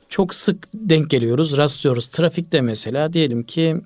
çok 0.08 0.34
sık 0.34 0.68
denk 0.74 1.10
geliyoruz, 1.10 1.56
rastlıyoruz. 1.56 2.06
Trafikte 2.06 2.60
mesela 2.60 3.12
diyelim 3.12 3.42
ki 3.42 3.76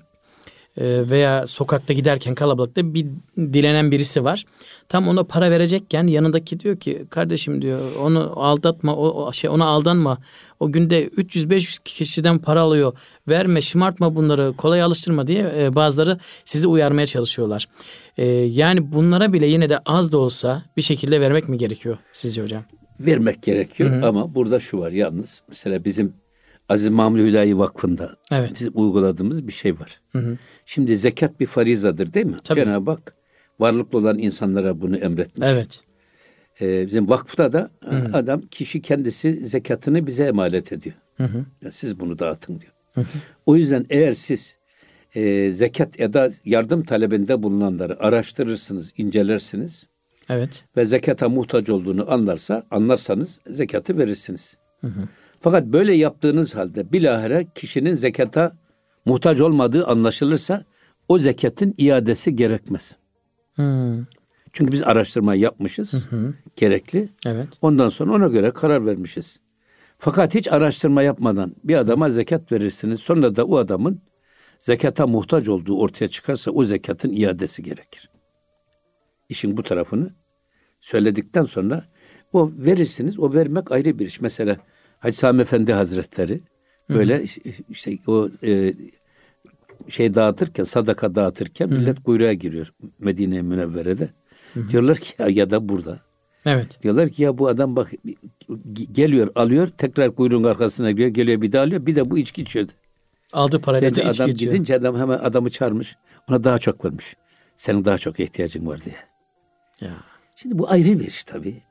veya 0.77 1.47
sokakta 1.47 1.93
giderken 1.93 2.35
kalabalıkta 2.35 2.95
bir 2.95 3.07
dilenen 3.37 3.91
birisi 3.91 4.25
var. 4.25 4.45
Tam 4.89 5.09
ona 5.09 5.25
para 5.25 5.51
verecekken 5.51 6.07
yanındaki 6.07 6.61
diyor 6.61 6.77
ki 6.77 7.07
kardeşim 7.11 7.63
diyor 7.63 7.81
onu 8.01 8.33
aldatma 8.37 8.97
o, 8.97 9.33
şey 9.33 9.51
ona 9.51 9.65
aldanma. 9.65 10.19
O 10.61 10.73
günde 10.73 11.09
300-500 11.09 11.79
kişiden 11.85 12.39
para 12.39 12.61
alıyor. 12.61 12.93
Verme 13.29 13.63
şımartma 13.63 14.17
bunları 14.17 14.53
kolay 14.57 14.83
alıştırma 14.83 15.27
diye 15.27 15.53
e, 15.59 15.75
bazıları 15.75 16.19
sizi 16.45 16.67
uyarmaya 16.67 17.07
çalışıyorlar. 17.07 17.69
E, 18.17 18.27
yani 18.29 18.93
bunlara 18.93 19.33
bile 19.33 19.47
yine 19.47 19.69
de 19.69 19.79
az 19.79 20.13
da 20.13 20.19
olsa 20.19 20.63
bir 20.77 20.83
şekilde 20.83 21.21
vermek 21.21 21.49
mi 21.49 21.59
gerekiyor 21.59 21.99
sizce 22.13 22.43
hocam? 22.43 22.63
Vermek 23.01 23.43
gerekiyor 23.43 23.91
Hı-hı. 23.91 24.09
ama 24.09 24.35
burada 24.35 24.61
şu 24.61 24.79
var 24.79 24.91
yalnız 24.91 25.43
mesela 25.49 25.85
bizim 25.85 26.22
Aziz 26.73 26.89
Mahmud 26.89 27.19
Hüdayi 27.19 27.59
Vakfı'nda 27.59 28.17
evet. 28.33 28.51
bizim 28.61 28.73
uyguladığımız 28.75 29.47
bir 29.47 29.53
şey 29.53 29.81
var. 29.81 30.01
Hı 30.13 30.19
hı. 30.19 30.39
Şimdi 30.67 30.97
zekat 30.97 31.41
bir 31.41 31.47
farizadır 31.47 32.13
değil 32.13 32.27
mi? 32.27 32.37
Tabii. 32.45 32.61
Cenab-ı 32.61 32.91
Hak 32.91 33.15
varlıklı 33.59 33.99
olan 33.99 34.19
insanlara 34.19 34.81
bunu 34.81 34.97
emretmiş. 34.97 35.49
Evet. 35.49 35.81
Ee, 36.61 36.87
bizim 36.87 37.09
vakıfta 37.09 37.53
da 37.53 37.71
hı. 37.85 38.11
adam 38.13 38.41
kişi 38.41 38.81
kendisi 38.81 39.47
zekatını 39.47 40.07
bize 40.07 40.25
emanet 40.25 40.73
ediyor. 40.73 40.95
Hı 41.17 41.25
hı. 41.25 41.45
Yani 41.63 41.73
siz 41.73 42.01
bunu 42.01 42.19
dağıtın 42.19 42.61
diyor. 42.61 42.73
Hı 42.95 43.01
hı. 43.01 43.19
O 43.47 43.57
yüzden 43.57 43.87
eğer 43.91 44.13
siz 44.13 44.57
e, 45.15 45.51
zekat 45.51 46.01
ya 46.01 46.13
da 46.13 46.29
yardım 46.45 46.85
talebinde 46.85 47.43
bulunanları 47.43 48.03
araştırırsınız, 48.03 48.93
incelersiniz. 48.97 49.87
Evet. 50.29 50.65
Ve 50.77 50.85
zekata 50.85 51.29
muhtaç 51.29 51.71
olduğunu 51.71 52.13
anlarsa, 52.13 52.63
anlarsanız 52.71 53.41
zekatı 53.47 53.99
verirsiniz. 53.99 54.57
Hı 54.81 54.87
hı. 54.87 55.09
Fakat 55.43 55.67
böyle 55.67 55.95
yaptığınız 55.95 56.57
halde 56.57 56.93
bilahare 56.93 57.47
kişinin 57.55 57.95
zekata 57.95 58.53
muhtaç 59.05 59.41
olmadığı 59.41 59.87
anlaşılırsa 59.87 60.65
o 61.09 61.19
zekatın 61.19 61.75
iadesi 61.79 62.37
gerekmez. 62.37 62.97
Hmm. 63.55 64.05
Çünkü 64.53 64.73
biz 64.73 64.83
araştırma 64.83 65.35
yapmışız. 65.35 66.07
Hı 66.11 66.17
hı. 66.17 66.35
Gerekli. 66.57 67.09
Evet. 67.27 67.49
Ondan 67.63 67.89
sonra 67.89 68.13
ona 68.13 68.27
göre 68.27 68.51
karar 68.51 68.87
vermişiz. 68.87 69.41
Fakat 69.99 70.35
hiç 70.35 70.53
araştırma 70.53 71.03
yapmadan 71.03 71.55
bir 71.65 71.75
adama 71.75 72.11
zekat 72.11 72.53
verirsiniz. 72.53 73.01
Sonra 73.01 73.37
da 73.37 73.45
o 73.45 73.57
adamın 73.57 74.01
zekata 74.59 75.07
muhtaç 75.07 75.49
olduğu 75.49 75.79
ortaya 75.79 76.09
çıkarsa 76.09 76.51
o 76.51 76.65
zekatın 76.65 77.13
iadesi 77.13 77.63
gerekir. 77.63 78.11
İşin 79.29 79.57
bu 79.57 79.63
tarafını 79.63 80.11
söyledikten 80.81 81.45
sonra 81.45 81.85
o 82.33 82.51
verirsiniz. 82.57 83.19
O 83.19 83.35
vermek 83.35 83.73
ayrı 83.73 83.99
bir 83.99 84.07
iş. 84.07 84.21
Mesela 84.21 84.57
Hacı 85.03 85.19
Sami 85.19 85.43
Efendi 85.43 85.73
Hazretleri 85.73 86.41
böyle 86.89 87.19
hı 87.19 87.23
hı. 87.23 87.51
işte 87.71 87.99
o 88.07 88.29
e, 88.45 88.75
şey 89.89 90.15
dağıtırken, 90.15 90.65
sadaka 90.65 91.15
dağıtırken 91.15 91.69
hı 91.69 91.75
hı. 91.75 91.79
millet 91.79 92.03
kuyruğa 92.03 92.33
giriyor 92.33 92.73
Medine 92.99 93.43
Münevvere'de. 93.43 94.09
Hı 94.55 94.61
hı. 94.61 94.71
Diyorlar 94.71 94.97
ki 94.97 95.15
ya, 95.19 95.29
ya 95.29 95.51
da 95.51 95.69
burada. 95.69 96.01
Evet. 96.47 96.83
Diyorlar 96.83 97.09
ki 97.09 97.23
ya 97.23 97.39
bu 97.39 97.49
adam 97.49 97.77
bak 97.77 97.91
geliyor 98.93 99.33
alıyor 99.35 99.69
tekrar 99.79 100.15
kuyruğun 100.15 100.45
arkasına 100.45 100.91
giriyor 100.91 101.09
geliyor 101.09 101.41
bir 101.41 101.53
daha 101.53 101.63
alıyor 101.63 101.87
bir 101.87 101.97
de 101.97 102.11
bu 102.11 102.19
içki 102.19 102.43
içiyor. 102.43 102.69
Aldı 103.33 103.61
parayla 103.61 103.91
Dedi, 103.91 104.03
adam 104.03 104.11
içiyor. 104.11 104.29
gidince 104.29 104.77
adam 104.77 104.99
hemen 104.99 105.19
adamı 105.19 105.51
çağırmış 105.51 105.97
ona 106.31 106.45
daha 106.45 106.59
çok 106.59 106.85
vermiş. 106.85 107.17
Senin 107.57 107.85
daha 107.85 107.99
çok 107.99 108.21
ihtiyacın 108.21 108.67
var 108.67 108.81
diye. 108.85 108.97
Ya. 109.81 109.97
Şimdi 110.37 110.59
bu 110.59 110.71
ayrı 110.71 111.01
bir 111.01 111.07
iş 111.07 111.25
tabii. 111.25 111.63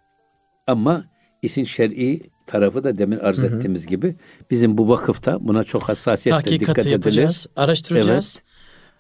Ama 0.67 1.04
işin 1.41 1.63
şer'i 1.63 2.21
tarafı 2.47 2.84
da 2.84 2.97
demin 2.97 3.19
arz 3.19 3.43
ettiğimiz 3.43 3.82
hı 3.82 3.86
hı. 3.86 3.89
gibi 3.89 4.15
bizim 4.51 4.77
bu 4.77 4.89
vakıfta 4.89 5.47
buna 5.47 5.63
çok 5.63 5.84
hassasiyetle 5.84 6.60
dikkat 6.60 6.77
edilir. 6.77 6.91
yapacağız, 6.91 7.47
araştıracağız. 7.56 8.39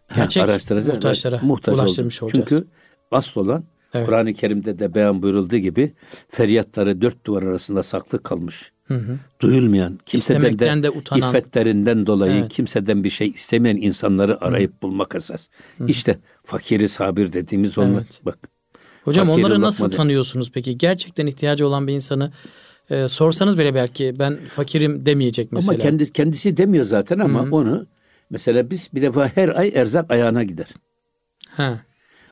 Evet. 0.09 0.15
Gerçek 0.15 0.43
araştıracağız. 0.43 0.87
muhtaçlara 0.87 1.39
muhtaç 1.43 1.75
ulaştırmış 1.75 2.23
olacağız. 2.23 2.49
Çünkü 2.49 2.67
asıl 3.11 3.41
olan 3.41 3.63
evet. 3.93 4.05
Kur'an-ı 4.05 4.33
Kerim'de 4.33 4.79
de 4.79 4.95
beyan 4.95 5.23
buyurulduğu 5.23 5.57
gibi 5.57 5.93
feryatları 6.29 7.01
dört 7.01 7.25
duvar 7.25 7.43
arasında 7.43 7.83
saklı 7.83 8.23
kalmış. 8.23 8.71
Hı 8.83 8.97
hı. 8.97 9.17
Duyulmayan, 9.41 9.99
kimseden 10.05 10.59
de, 10.59 10.83
de 10.83 10.89
utanan. 10.89 11.29
iffetlerinden 11.29 12.07
dolayı 12.07 12.39
evet. 12.41 12.53
kimseden 12.53 13.03
bir 13.03 13.09
şey 13.09 13.27
istemeyen 13.27 13.77
insanları 13.77 14.45
arayıp 14.45 14.73
hı. 14.73 14.81
bulmak 14.81 15.15
esas. 15.15 15.47
Hı. 15.77 15.85
İşte 15.87 16.19
fakiri 16.43 16.89
sabir 16.89 17.33
dediğimiz 17.33 17.77
onlar. 17.77 18.01
Evet. 18.01 18.21
Bak. 18.25 18.37
Hocam 19.03 19.29
onları 19.29 19.61
nasıl 19.61 19.91
tanıyorsunuz 19.91 20.51
peki? 20.51 20.77
Gerçekten 20.77 21.27
ihtiyacı 21.27 21.67
olan 21.67 21.87
bir 21.87 21.93
insanı 21.93 22.31
e, 22.89 23.07
sorsanız 23.07 23.59
bile 23.59 23.75
belki 23.75 24.13
ben 24.19 24.37
fakirim 24.37 25.05
demeyecek 25.05 25.51
mesela. 25.51 25.73
Ama 25.73 25.83
kendisi, 25.83 26.13
kendisi 26.13 26.57
demiyor 26.57 26.85
zaten 26.85 27.19
ama 27.19 27.41
Hı-hı. 27.41 27.55
onu 27.55 27.87
mesela 28.29 28.69
biz 28.69 28.89
bir 28.93 29.01
defa 29.01 29.27
her 29.35 29.49
ay 29.49 29.71
erzak 29.75 30.11
ayağına 30.11 30.43
gider. 30.43 30.67
Ha. 31.49 31.79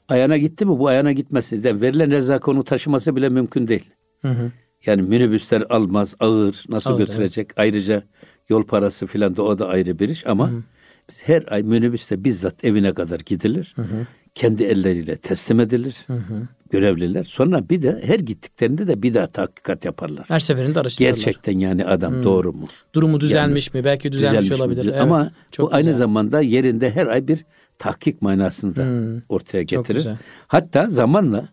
Ayağına 0.09 0.37
gitti 0.37 0.65
mi 0.65 0.79
bu 0.79 0.87
ayağına 0.87 1.11
gitmesi 1.11 1.63
de 1.63 1.81
verilen 1.81 2.11
erzak 2.11 2.47
onu 2.47 2.63
taşıması 2.63 3.15
bile 3.15 3.29
mümkün 3.29 3.67
değil. 3.67 3.89
Hı-hı. 4.21 4.51
Yani 4.85 5.01
minibüsler 5.01 5.63
almaz, 5.69 6.15
ağır, 6.19 6.65
nasıl 6.69 6.91
ağır, 6.91 6.99
götürecek? 6.99 7.45
Evet. 7.45 7.59
Ayrıca 7.59 8.03
yol 8.49 8.63
parası 8.63 9.07
filan 9.07 9.37
da 9.37 9.43
o 9.43 9.59
da 9.59 9.67
ayrı 9.67 9.99
bir 9.99 10.09
iş 10.09 10.27
ama 10.27 10.51
Hı-hı. 10.51 10.63
biz 11.09 11.27
her 11.27 11.43
ay 11.47 11.63
minibüste 11.63 12.23
bizzat 12.23 12.65
evine 12.65 12.93
kadar 12.93 13.19
gidilir. 13.19 13.73
Hı-hı. 13.75 14.07
Kendi 14.35 14.63
elleriyle 14.63 15.17
teslim 15.17 15.59
edilir. 15.59 15.95
Hı-hı 16.07 16.47
görevliler. 16.69 17.23
Sonra 17.23 17.69
bir 17.69 17.81
de 17.81 18.01
her 18.03 18.19
gittiklerinde 18.19 18.87
de 18.87 19.03
bir 19.03 19.13
daha 19.13 19.27
tahkikat 19.27 19.85
yaparlar. 19.85 20.25
Her 20.27 20.39
seferinde 20.39 20.79
araştırırlar. 20.79 21.15
Gerçekten 21.15 21.59
yani 21.59 21.85
adam 21.85 22.13
hmm. 22.13 22.23
doğru 22.23 22.53
mu? 22.53 22.67
Durumu 22.93 23.19
düzelmiş 23.19 23.67
yani, 23.67 23.81
mi? 23.81 23.85
Belki 23.85 24.11
düzelmiş, 24.11 24.41
düzelmiş 24.41 24.61
olabilir. 24.61 24.83
Mi? 24.83 24.89
Evet, 24.91 25.01
Ama 25.01 25.31
bu 25.57 25.65
güzel. 25.65 25.77
aynı 25.77 25.93
zamanda 25.93 26.41
yerinde 26.41 26.89
her 26.89 27.07
ay 27.07 27.27
bir 27.27 27.45
tahkik 27.77 28.21
manasını 28.21 28.75
da 28.75 28.83
hmm. 28.85 29.21
ortaya 29.29 29.63
getirir. 29.63 30.07
Hatta 30.47 30.87
zamanla 30.87 31.45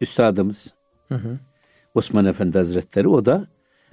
üstadımız 0.00 0.74
hı 1.08 1.14
hı. 1.14 1.38
Osman 1.94 2.24
Efendi 2.24 2.58
Hazretleri 2.58 3.08
o 3.08 3.24
da 3.24 3.46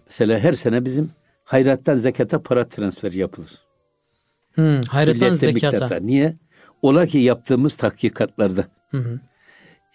mesela 0.05 0.39
her 0.39 0.53
sene 0.53 0.85
bizim 0.85 1.11
hayrattan 1.43 1.95
zekata 1.95 2.43
para 2.43 2.67
transferi 2.67 3.17
yapılır. 3.17 3.51
Hmm, 4.53 4.81
hayrattan 4.81 5.33
zekata. 5.33 5.77
Miktata. 5.77 5.99
Niye? 5.99 6.35
Ola 6.81 7.05
ki 7.05 7.17
yaptığımız 7.17 7.75
tahkikatlarda 7.75 8.65
hı 8.91 8.97
hı. 8.97 9.19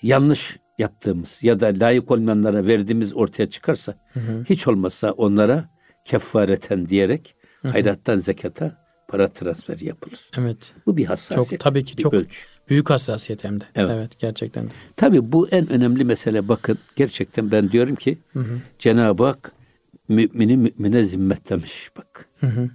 yanlış 0.02 0.58
yaptığımız 0.80 1.44
ya 1.44 1.60
da 1.60 1.66
layık 1.66 2.10
olmayanlara 2.10 2.66
verdiğimiz 2.66 3.16
ortaya 3.16 3.50
çıkarsa 3.50 3.94
hı 4.14 4.20
hı. 4.20 4.44
hiç 4.48 4.68
olmazsa 4.68 5.10
onlara 5.12 5.64
kefareten 6.04 6.88
diyerek 6.88 7.34
hı 7.62 7.68
hı. 7.68 7.72
hayrattan 7.72 8.16
zekata 8.16 8.80
para 9.08 9.28
transferi 9.32 9.86
yapılır. 9.86 10.30
Evet. 10.38 10.72
Bu 10.86 10.96
bir 10.96 11.04
hassasiyet. 11.04 11.50
Çok, 11.50 11.60
tabii 11.60 11.84
ki 11.84 11.96
çok 11.96 12.14
ölçü. 12.14 12.46
büyük 12.68 12.90
hassasiyet 12.90 13.44
hem 13.44 13.60
de. 13.60 13.64
Evet. 13.74 13.90
evet 13.94 14.18
gerçekten 14.18 14.66
de. 14.66 14.70
Tabii 14.96 15.32
bu 15.32 15.48
en 15.48 15.72
önemli 15.72 16.04
mesele 16.04 16.48
bakın 16.48 16.78
gerçekten 16.96 17.50
ben 17.50 17.70
diyorum 17.72 17.94
ki 17.94 18.18
hı 18.32 18.40
hı. 18.40 18.58
Cenab-ı 18.78 19.24
Hak 19.24 19.52
mümini 20.08 20.56
mümine 20.56 21.02
zimmetlemiş 21.02 21.90
bak. 21.96 22.28
Hı 22.40 22.46
hı. 22.46 22.70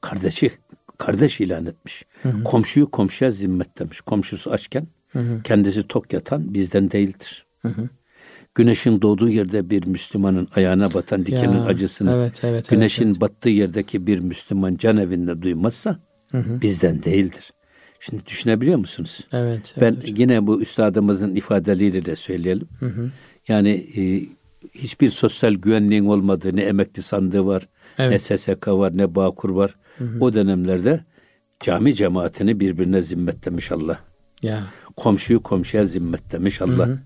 Kardeşi 0.00 0.50
kardeş 0.98 1.40
ilan 1.40 1.66
etmiş. 1.66 2.04
Hı 2.22 2.28
hı. 2.28 2.44
Komşuyu 2.44 2.90
komşuya 2.90 3.30
zimmetlemiş. 3.30 4.00
Komşusu 4.00 4.50
açken 4.50 4.86
Hı 5.12 5.18
hı. 5.18 5.42
Kendisi 5.44 5.88
tok 5.88 6.12
yatan 6.12 6.54
bizden 6.54 6.90
değildir. 6.90 7.46
Hı 7.62 7.68
hı. 7.68 7.88
Güneşin 8.54 9.02
doğduğu 9.02 9.28
yerde 9.28 9.70
bir 9.70 9.86
Müslümanın 9.86 10.48
ayağına 10.54 10.94
batan 10.94 11.26
dikenin 11.26 11.56
ya, 11.56 11.64
acısını, 11.64 12.12
evet, 12.12 12.32
evet, 12.42 12.68
güneşin 12.68 13.04
evet, 13.04 13.12
evet. 13.12 13.20
battığı 13.20 13.48
yerdeki 13.48 14.06
bir 14.06 14.18
Müslüman 14.18 14.76
can 14.76 14.96
evinde 14.96 15.42
duymazsa 15.42 16.00
hı 16.30 16.38
hı. 16.38 16.60
bizden 16.60 17.02
değildir. 17.02 17.52
Şimdi 18.00 18.26
düşünebiliyor 18.26 18.78
musunuz? 18.78 19.26
Evet. 19.32 19.72
evet 19.72 19.80
ben 19.80 20.00
hocam. 20.00 20.14
yine 20.16 20.46
bu 20.46 20.60
üstadımızın 20.60 21.34
ifadeleriyle 21.34 22.04
de 22.04 22.16
söyleyelim. 22.16 22.68
Hı 22.80 22.86
hı. 22.86 23.10
Yani 23.48 23.70
e, 23.96 24.22
hiçbir 24.74 25.10
sosyal 25.10 25.54
güvenliğin 25.54 26.04
olmadığı 26.04 26.56
ne 26.56 26.62
emekli 26.62 27.02
sandığı 27.02 27.46
var, 27.46 27.68
evet. 27.98 28.30
ne 28.30 28.38
SSK 28.38 28.68
var, 28.68 28.96
ne 28.96 29.14
Bağkur 29.14 29.50
var. 29.50 29.76
Hı 29.98 30.04
hı. 30.04 30.18
O 30.20 30.34
dönemlerde 30.34 31.00
cami 31.60 31.94
cemaatini 31.94 32.60
birbirine 32.60 33.02
zimmetlemiş 33.02 33.72
Allah. 33.72 34.07
Ya. 34.42 34.66
Komşuyu 34.96 35.42
komşuya 35.42 35.84
zimmet 35.84 36.32
demiş 36.32 36.62
Allah. 36.62 36.86
Hı 36.86 36.92
hı. 36.92 36.98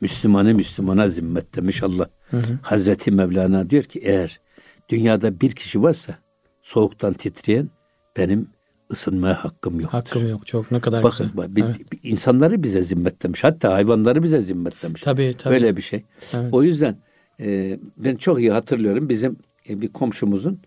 Müslümanı 0.00 0.54
Müslümana 0.54 1.08
zimmet 1.08 1.56
demiş 1.56 1.82
Allah. 1.82 2.10
Hı 2.30 2.36
hı. 2.36 2.58
Hazreti 2.62 3.10
Mevlana 3.10 3.70
diyor 3.70 3.82
ki 3.82 4.00
eğer 4.04 4.40
dünyada 4.88 5.40
bir 5.40 5.50
kişi 5.50 5.82
varsa 5.82 6.18
soğuktan 6.60 7.12
titreyen 7.12 7.70
benim 8.16 8.48
ısınmaya 8.92 9.44
hakkım 9.44 9.80
yok. 9.80 9.92
Hakkım 9.92 10.28
yok. 10.28 10.46
Çok 10.46 10.70
ne 10.70 10.80
kadar 10.80 11.02
Bakın, 11.02 11.26
güzel. 11.26 11.36
Bakın 11.36 11.62
evet. 11.66 11.76
insanları 12.02 12.62
bize 12.62 12.82
zimmetlemiş. 12.82 13.44
Hatta 13.44 13.72
hayvanları 13.72 14.22
bize 14.22 14.40
zimmetlemiş. 14.40 15.02
Tabii 15.02 15.34
tabii. 15.38 15.54
Böyle 15.54 15.76
bir 15.76 15.82
şey. 15.82 16.04
Evet. 16.34 16.48
O 16.52 16.62
yüzden 16.62 16.96
e, 17.40 17.78
ben 17.96 18.16
çok 18.16 18.40
iyi 18.40 18.50
hatırlıyorum 18.50 19.08
bizim 19.08 19.36
e, 19.68 19.80
bir 19.80 19.88
komşumuzun 19.88 20.60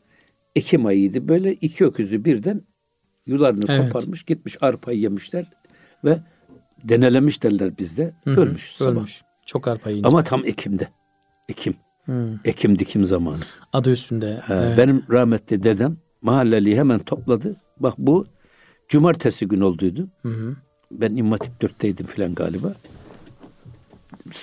Ekim 0.56 0.86
ayıydı. 0.86 1.28
Böyle 1.28 1.54
iki 1.54 1.86
öküzü 1.86 2.26
birden 2.26 2.62
yularını 3.26 3.66
evet. 3.68 3.94
koparmış 3.94 4.24
gitmiş 4.24 4.58
arpayı 4.62 5.00
yemişler 5.00 5.46
ve 6.04 6.20
denelemiş 6.84 7.44
derler 7.44 7.78
bizde. 7.78 8.14
Hı-hı. 8.24 8.42
Ölmüş 8.42 8.76
sabah. 8.76 8.92
Ölmüş. 8.92 9.22
Çok 9.46 9.68
arpa 9.68 9.90
yiyince. 9.90 10.08
Ama 10.08 10.24
tam 10.24 10.46
Ekim'de. 10.46 10.88
Ekim. 11.50 11.76
Hı. 12.06 12.40
Ekim 12.46 12.80
dikim 12.80 13.06
zamanı. 13.06 13.40
Adı 13.74 13.92
üstünde. 13.92 14.42
He, 14.46 14.54
evet. 14.54 14.78
Benim 14.78 15.06
rahmetli 15.10 15.64
dedem 15.64 15.98
mahalleli 16.22 16.76
hemen 16.76 17.00
topladı. 17.00 17.56
Bak 17.80 17.94
bu 17.98 18.28
Cumartesi 18.88 19.48
gün 19.48 19.62
olduydu. 19.62 20.08
Ben 20.92 21.16
İmam 21.16 21.32
Hatip 21.32 21.64
4'teydim 21.64 22.08
filan 22.08 22.36
galiba. 22.36 22.74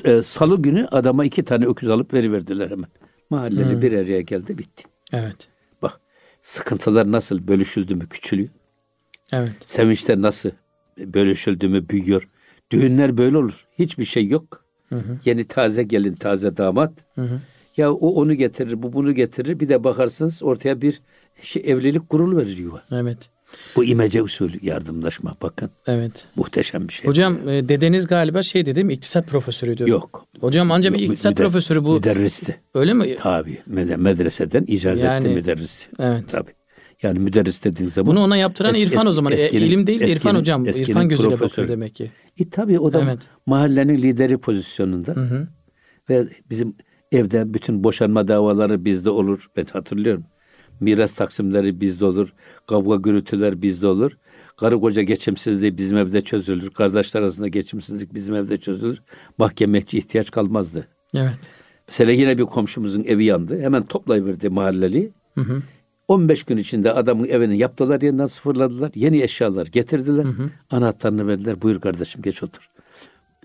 E, 0.04 0.22
Salı 0.22 0.62
günü 0.62 0.86
adama 0.86 1.24
iki 1.24 1.42
tane 1.42 1.66
öküz 1.66 1.88
alıp 1.88 2.14
veriverdiler 2.14 2.70
hemen. 2.70 2.90
Mahalleli 3.30 3.82
bir 3.82 3.92
araya 3.92 4.20
geldi 4.20 4.58
bitti. 4.58 4.84
Evet. 5.12 5.48
Bak 5.82 6.00
sıkıntılar 6.40 7.12
nasıl 7.12 7.48
bölüşüldü 7.48 7.94
mü 7.94 8.08
küçülüyor. 8.08 8.48
Evet. 9.32 9.52
Sevinçler 9.64 10.22
nasıl 10.22 10.50
bölüşüldü 10.98 11.68
mü 11.68 11.88
büyüyor. 11.88 12.28
Düğünler 12.70 13.18
böyle 13.18 13.36
olur. 13.36 13.66
Hiçbir 13.78 14.04
şey 14.04 14.28
yok. 14.28 14.64
Yeni 15.24 15.44
taze 15.44 15.82
gelin, 15.82 16.14
taze 16.14 16.56
damat. 16.56 16.92
Ya 17.76 17.92
o 17.92 18.08
onu 18.08 18.34
getirir, 18.34 18.82
bu 18.82 18.92
bunu 18.92 19.14
getirir. 19.14 19.60
Bir 19.60 19.68
de 19.68 19.84
bakarsınız 19.84 20.42
ortaya 20.42 20.80
bir 20.82 21.00
şey, 21.42 21.62
evlilik 21.66 22.08
kurulu 22.08 22.36
verir 22.36 22.58
yuva. 22.58 22.82
Evet. 22.92 23.18
Bu 23.76 23.84
imece 23.84 24.22
usulü 24.22 24.58
yardımlaşma 24.62 25.34
bakın. 25.42 25.70
Evet. 25.86 26.26
Muhteşem 26.36 26.88
bir 26.88 26.92
şey. 26.92 27.06
Hocam 27.10 27.48
e, 27.48 27.68
dedeniz 27.68 28.06
galiba 28.06 28.42
şey 28.42 28.66
dedim 28.66 28.90
iktisat 28.90 29.28
profesörüydü. 29.28 29.90
Yok. 29.90 30.26
Hocam 30.40 30.70
anca 30.72 30.92
bir 30.94 30.98
Yok, 30.98 31.10
iktisat 31.10 31.32
müder- 31.32 31.42
profesörü 31.42 31.84
bu. 31.84 31.94
Müderristi. 31.94 32.60
Öyle 32.74 32.94
mi? 32.94 33.14
Tabii. 33.18 33.58
Med- 33.70 33.96
Medreseden 33.96 34.64
icazetli 34.66 35.06
Yani, 35.06 35.28
müderristi. 35.28 35.86
evet. 35.98 36.24
Tabii. 36.28 36.50
Yani 37.02 37.18
müderris 37.18 37.64
dediğin 37.64 37.88
zaman. 37.88 38.12
Bunu 38.12 38.24
ona 38.24 38.36
yaptıran 38.36 38.74
es- 38.74 38.78
İrfan 38.82 39.06
o 39.06 39.10
es- 39.10 39.12
zaman. 39.12 39.32
E, 39.32 39.34
eskinin- 39.34 39.66
ilim 39.66 39.86
değil 39.86 40.00
de 40.00 40.04
İrfan 40.04 40.16
eskinin- 40.16 40.40
hocam. 40.40 40.68
eskinin 40.68 40.88
İrfan 40.88 41.08
gözüyle 41.08 41.28
profesörü. 41.28 41.50
bakıyor 41.50 41.68
demek 41.68 41.94
ki. 41.94 42.10
E 42.38 42.50
tabii 42.50 42.78
o 42.78 42.92
da 42.92 43.02
Evet. 43.02 43.18
mahallenin 43.46 43.98
lideri 43.98 44.38
pozisyonunda. 44.38 45.14
Ve 46.10 46.24
bizim 46.50 46.76
evde 47.12 47.54
bütün 47.54 47.84
boşanma 47.84 48.28
davaları 48.28 48.84
bizde 48.84 49.10
olur. 49.10 49.46
Ben 49.56 49.66
hatırlıyorum. 49.72 50.24
Miras 50.80 51.14
taksimleri 51.14 51.80
bizde 51.80 52.04
olur. 52.04 52.32
Kavga 52.66 52.96
gürültüler 52.96 53.62
bizde 53.62 53.86
olur. 53.86 54.12
Karı 54.56 54.80
koca 54.80 55.02
geçimsizliği 55.02 55.78
bizim 55.78 55.96
evde 55.96 56.20
çözülür. 56.20 56.70
Kardeşler 56.70 57.20
arasında 57.20 57.48
geçimsizlik 57.48 58.14
bizim 58.14 58.34
evde 58.34 58.56
çözülür. 58.56 59.02
Mahkemekçi 59.38 59.98
ihtiyaç 59.98 60.30
kalmazdı. 60.30 60.88
Evet. 61.14 61.34
Mesela 61.88 62.12
yine 62.12 62.38
bir 62.38 62.42
komşumuzun 62.44 63.04
evi 63.04 63.24
yandı. 63.24 63.60
Hemen 63.62 63.86
toplayıverdi 63.86 64.48
mahalleli. 64.48 65.12
15 66.10 66.42
gün 66.42 66.56
içinde 66.56 66.92
adamın 66.92 67.24
evini 67.24 67.58
yaptılar 67.58 68.02
yeniden 68.02 68.26
sıfırladılar. 68.26 68.90
Yeni 68.94 69.22
eşyalar 69.22 69.66
getirdiler. 69.66 70.26
Anahtarını 70.70 71.28
verdiler. 71.28 71.62
Buyur 71.62 71.80
kardeşim 71.80 72.22
geç 72.22 72.42
otur. 72.42 72.70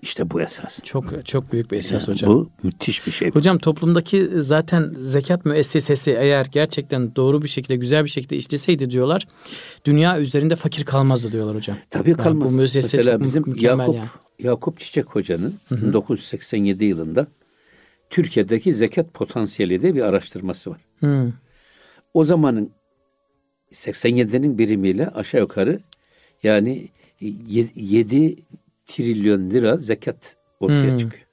İşte 0.02 0.30
bu 0.30 0.40
esas. 0.40 0.84
Çok 0.84 1.26
çok 1.26 1.52
büyük 1.52 1.72
bir 1.72 1.78
esas 1.78 2.08
Yani 2.08 2.14
hocam. 2.14 2.30
Bu 2.30 2.50
müthiş 2.62 3.06
bir 3.06 3.12
şey. 3.12 3.30
Hocam 3.30 3.58
toplumdaki 3.58 4.30
zaten 4.40 4.94
zekat 5.00 5.44
müessesesi 5.44 6.10
eğer 6.10 6.46
gerçekten 6.52 7.16
doğru 7.16 7.42
bir 7.42 7.48
şekilde 7.48 7.76
güzel 7.76 8.04
bir 8.04 8.10
şekilde 8.10 8.36
işleseydi 8.36 8.90
diyorlar 8.90 9.28
dünya 9.84 10.20
üzerinde 10.20 10.56
fakir 10.56 10.84
kalmazdı 10.84 11.32
diyorlar 11.32 11.56
hocam. 11.56 11.76
Tabii 11.90 12.10
Yani 12.10 12.22
kalmaz. 12.22 12.52
bu 12.52 12.56
müessese 12.56 12.96
Mesela 12.96 13.20
bizim 13.20 13.44
Yakup 13.56 13.96
yani. 13.96 14.06
Yakup 14.38 14.80
Çiçek 14.80 15.06
Hoca'nın 15.06 15.54
1987 15.70 16.84
yılında 16.84 17.26
Türkiye'deki 18.10 18.74
zekat 18.74 19.14
potansiyeli 19.14 19.82
de 19.82 19.94
bir 19.94 20.02
araştırması 20.02 20.70
var. 20.70 20.80
Hı. 21.00 21.32
O 22.16 22.24
zamanın 22.24 22.70
87'nin 23.72 24.58
birimiyle 24.58 25.08
aşağı 25.08 25.40
yukarı 25.40 25.80
yani 26.42 26.88
7 27.20 28.36
trilyon 28.86 29.50
lira 29.50 29.76
zekat 29.76 30.36
ortaya 30.60 30.90
Hmm. 30.90 30.98
çıkıyor. 30.98 31.26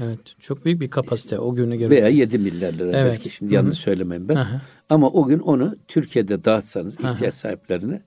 Evet. 0.00 0.18
Çok 0.40 0.64
büyük 0.64 0.80
bir 0.80 0.90
kapasite 0.90 1.38
o 1.38 1.54
güne 1.54 1.76
göre. 1.76 1.90
Veya 1.90 2.08
7 2.08 2.38
milyar 2.38 2.72
lira 2.72 2.98
Evet. 2.98 3.12
belki 3.12 3.30
şimdi 3.30 3.54
yanlış 3.54 3.78
söylemeyeyim 3.78 4.28
ben. 4.28 4.36
Aha. 4.36 4.62
Ama 4.90 5.10
o 5.10 5.26
gün 5.26 5.38
onu 5.38 5.76
Türkiye'de 5.88 6.44
dağıtsanız 6.44 7.00
ihtiyaç 7.00 7.34
sahiplerine 7.34 8.02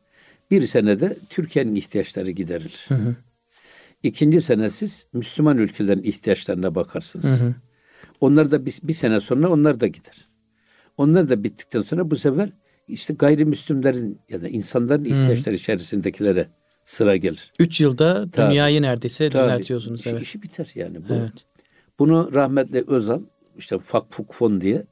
bir 0.51 0.61
senede 0.65 1.17
Türkiye'nin 1.29 1.75
ihtiyaçları 1.75 2.31
giderilir. 2.31 2.87
İkinci 4.03 4.41
sene 4.41 4.69
siz 4.69 5.07
Müslüman 5.13 5.57
ülkelerin 5.57 6.03
ihtiyaçlarına 6.03 6.75
bakarsınız. 6.75 7.41
Onlar 8.21 8.51
da 8.51 8.65
bir, 8.65 8.79
bir 8.83 8.93
sene 8.93 9.19
sonra 9.19 9.49
onlar 9.49 9.79
da 9.79 9.87
gider. 9.87 10.26
Onlar 10.97 11.29
da 11.29 11.43
bittikten 11.43 11.81
sonra 11.81 12.11
bu 12.11 12.15
sefer 12.15 12.49
işte 12.87 13.13
gayrimüslimlerin 13.13 14.21
ya 14.29 14.41
da 14.41 14.47
insanların 14.47 15.05
ihtiyaçları 15.05 15.55
içerisindekilere 15.55 16.47
sıra 16.83 17.15
gelir. 17.15 17.51
Üç 17.59 17.81
yılda 17.81 18.29
Tabii. 18.31 18.51
dünyayı 18.51 18.81
neredeyse 18.81 19.29
Tabii. 19.29 19.43
düzeltiyorsunuz. 19.43 19.99
İşi, 20.01 20.09
Evet. 20.09 20.21
işi 20.21 20.41
biter 20.41 20.71
yani. 20.75 21.09
Bu. 21.09 21.13
Evet. 21.13 21.33
Bunu 21.99 22.29
rahmetli 22.33 22.83
Özal 22.87 23.21
işte 23.57 23.79
Fakfuk 23.79 24.33
Fon 24.33 24.61
diye 24.61 24.83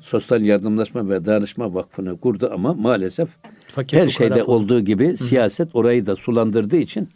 Sosyal 0.00 0.42
Yardımlaşma 0.42 1.08
ve 1.08 1.24
Danışma 1.24 1.74
Vakfı'nı 1.74 2.20
kurdu 2.20 2.50
ama 2.54 2.74
maalesef 2.74 3.28
Fakir 3.66 3.98
her 3.98 4.08
şeyde 4.08 4.34
fonu. 4.44 4.44
olduğu 4.54 4.80
gibi 4.80 5.16
siyaset 5.16 5.68
orayı 5.76 6.06
da 6.06 6.16
sulandırdığı 6.16 6.76
için 6.76 7.08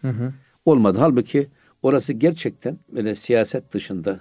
olmadı. 0.65 0.99
Halbuki 1.01 1.47
orası 1.83 2.13
gerçekten 2.13 2.79
böyle 2.95 3.15
siyaset 3.15 3.73
dışında 3.75 4.21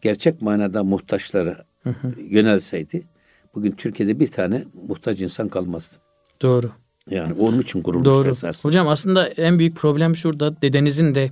gerçek 0.00 0.42
manada 0.42 0.84
muhtaçlara 0.84 1.56
yönelseydi 2.28 3.02
bugün 3.54 3.72
Türkiye'de 3.72 4.20
bir 4.20 4.26
tane 4.26 4.64
muhtaç 4.88 5.20
insan 5.20 5.48
kalmazdı. 5.48 5.96
Doğru. 6.42 6.70
Yani 7.10 7.32
onun 7.40 7.60
için 7.60 7.82
kurulmuş 7.82 8.06
Doğru. 8.06 8.28
esas. 8.28 8.64
Hocam 8.64 8.88
aslında 8.88 9.26
en 9.28 9.58
büyük 9.58 9.76
problem 9.76 10.16
şurada 10.16 10.62
dedenizin 10.62 11.14
de 11.14 11.30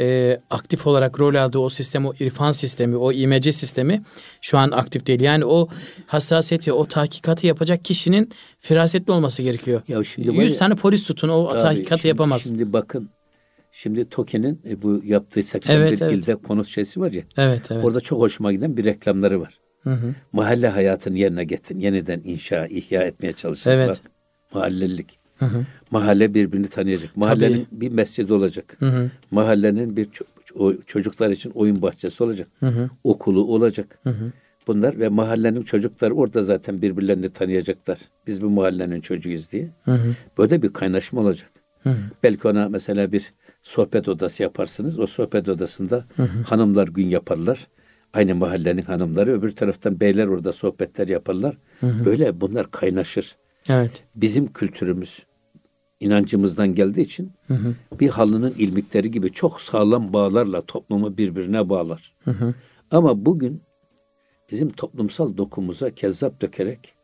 e, 0.00 0.38
aktif 0.50 0.86
olarak 0.86 1.20
rol 1.20 1.34
aldığı 1.34 1.58
o 1.58 1.68
sistem, 1.68 2.06
o 2.06 2.12
irfan 2.20 2.52
sistemi, 2.52 2.96
o 2.96 3.12
imece 3.12 3.52
sistemi 3.52 4.02
şu 4.40 4.58
an 4.58 4.70
aktif 4.70 5.06
değil. 5.06 5.20
Yani 5.20 5.44
o 5.44 5.68
hassasiyeti, 6.06 6.72
o 6.72 6.86
tahkikatı 6.86 7.46
yapacak 7.46 7.84
kişinin 7.84 8.30
firasetli 8.60 9.12
olması 9.12 9.42
gerekiyor. 9.42 9.82
Ya 9.88 10.04
şimdi 10.04 10.28
var 10.38 10.42
100 10.42 10.52
ya- 10.52 10.58
tane 10.58 10.74
polis 10.74 11.04
tutun 11.04 11.28
o 11.28 11.48
Tabii, 11.48 11.60
tahkikatı 11.60 11.98
şimdi- 12.00 12.08
yapamaz. 12.08 12.42
Şimdi 12.42 12.72
bakın 12.72 13.10
Şimdi 13.72 14.08
TOKİ'nin 14.08 14.60
e, 14.68 14.82
bu 14.82 15.00
yaptığı 15.04 15.42
81 15.42 15.80
Evet, 15.80 16.02
evet. 16.02 16.12
ilde 16.12 16.34
konut 16.36 16.66
şeysi 16.66 17.00
var 17.00 17.12
ya. 17.12 17.22
evet, 17.36 17.62
evet. 17.70 17.84
Orada 17.84 18.00
çok 18.00 18.20
hoşuma 18.20 18.52
giden 18.52 18.76
bir 18.76 18.84
reklamları 18.84 19.40
var. 19.40 19.58
Mahalle 20.32 20.68
hayatını 20.68 21.18
yerine 21.18 21.44
getirin. 21.44 21.80
Yeniden 21.80 22.20
inşa, 22.24 22.66
ihya 22.66 23.02
etmeye 23.02 23.32
çalışın. 23.32 23.70
Evet. 23.70 23.88
Bak, 23.88 23.98
mahallelilik. 24.54 25.18
Mahalle 25.90 26.34
birbirini 26.34 26.68
tanıyacak. 26.68 27.16
Mahallenin 27.16 27.66
bir 27.72 27.90
mescidi 27.90 28.32
olacak. 28.32 28.76
Mahallenin 29.30 29.96
bir 29.96 30.04
ço- 30.04 30.24
o- 30.58 30.82
çocuklar 30.86 31.30
için 31.30 31.50
oyun 31.50 31.82
bahçesi 31.82 32.24
olacak. 32.24 32.48
Okulu 33.04 33.44
olacak. 33.44 33.98
Bunlar 34.66 35.00
ve 35.00 35.08
mahallenin 35.08 35.62
çocukları 35.62 36.14
orada 36.14 36.42
zaten 36.42 36.82
birbirlerini 36.82 37.30
tanıyacaklar. 37.30 37.98
Biz 38.26 38.42
bu 38.42 38.50
mahallenin 38.50 39.00
çocuğuyuz 39.00 39.52
diye. 39.52 39.68
Böyle 40.38 40.62
bir 40.62 40.68
kaynaşma 40.72 41.20
olacak. 41.20 41.50
Belki 42.22 42.48
ona 42.48 42.68
mesela 42.68 43.12
bir 43.12 43.32
sohbet 43.62 44.08
odası 44.08 44.42
yaparsınız. 44.42 44.98
O 44.98 45.06
sohbet 45.06 45.48
odasında 45.48 46.04
hanımlar 46.48 46.88
gün 46.88 47.08
yaparlar. 47.08 47.66
Aynı 48.16 48.34
mahallenin 48.34 48.82
hanımları 48.82 49.32
öbür 49.32 49.50
taraftan 49.50 50.00
beyler 50.00 50.26
orada 50.26 50.52
sohbetler 50.52 51.08
yaparlar. 51.08 51.56
Böyle 51.82 52.40
bunlar 52.40 52.70
kaynaşır. 52.70 53.36
Evet. 53.68 54.02
Bizim 54.16 54.52
kültürümüz 54.52 55.26
inancımızdan 56.00 56.74
geldiği 56.74 57.00
için 57.00 57.32
bir 58.00 58.08
halının 58.08 58.54
ilmikleri 58.58 59.10
gibi 59.10 59.32
çok 59.32 59.60
sağlam 59.60 60.12
bağlarla 60.12 60.60
toplumu 60.60 61.18
birbirine 61.18 61.68
bağlar. 61.68 62.12
Ama 62.90 63.26
bugün 63.26 63.62
bizim 64.50 64.70
toplumsal 64.70 65.36
dokumuza 65.36 65.90
kezzap 65.90 66.40
dökerek 66.42 66.94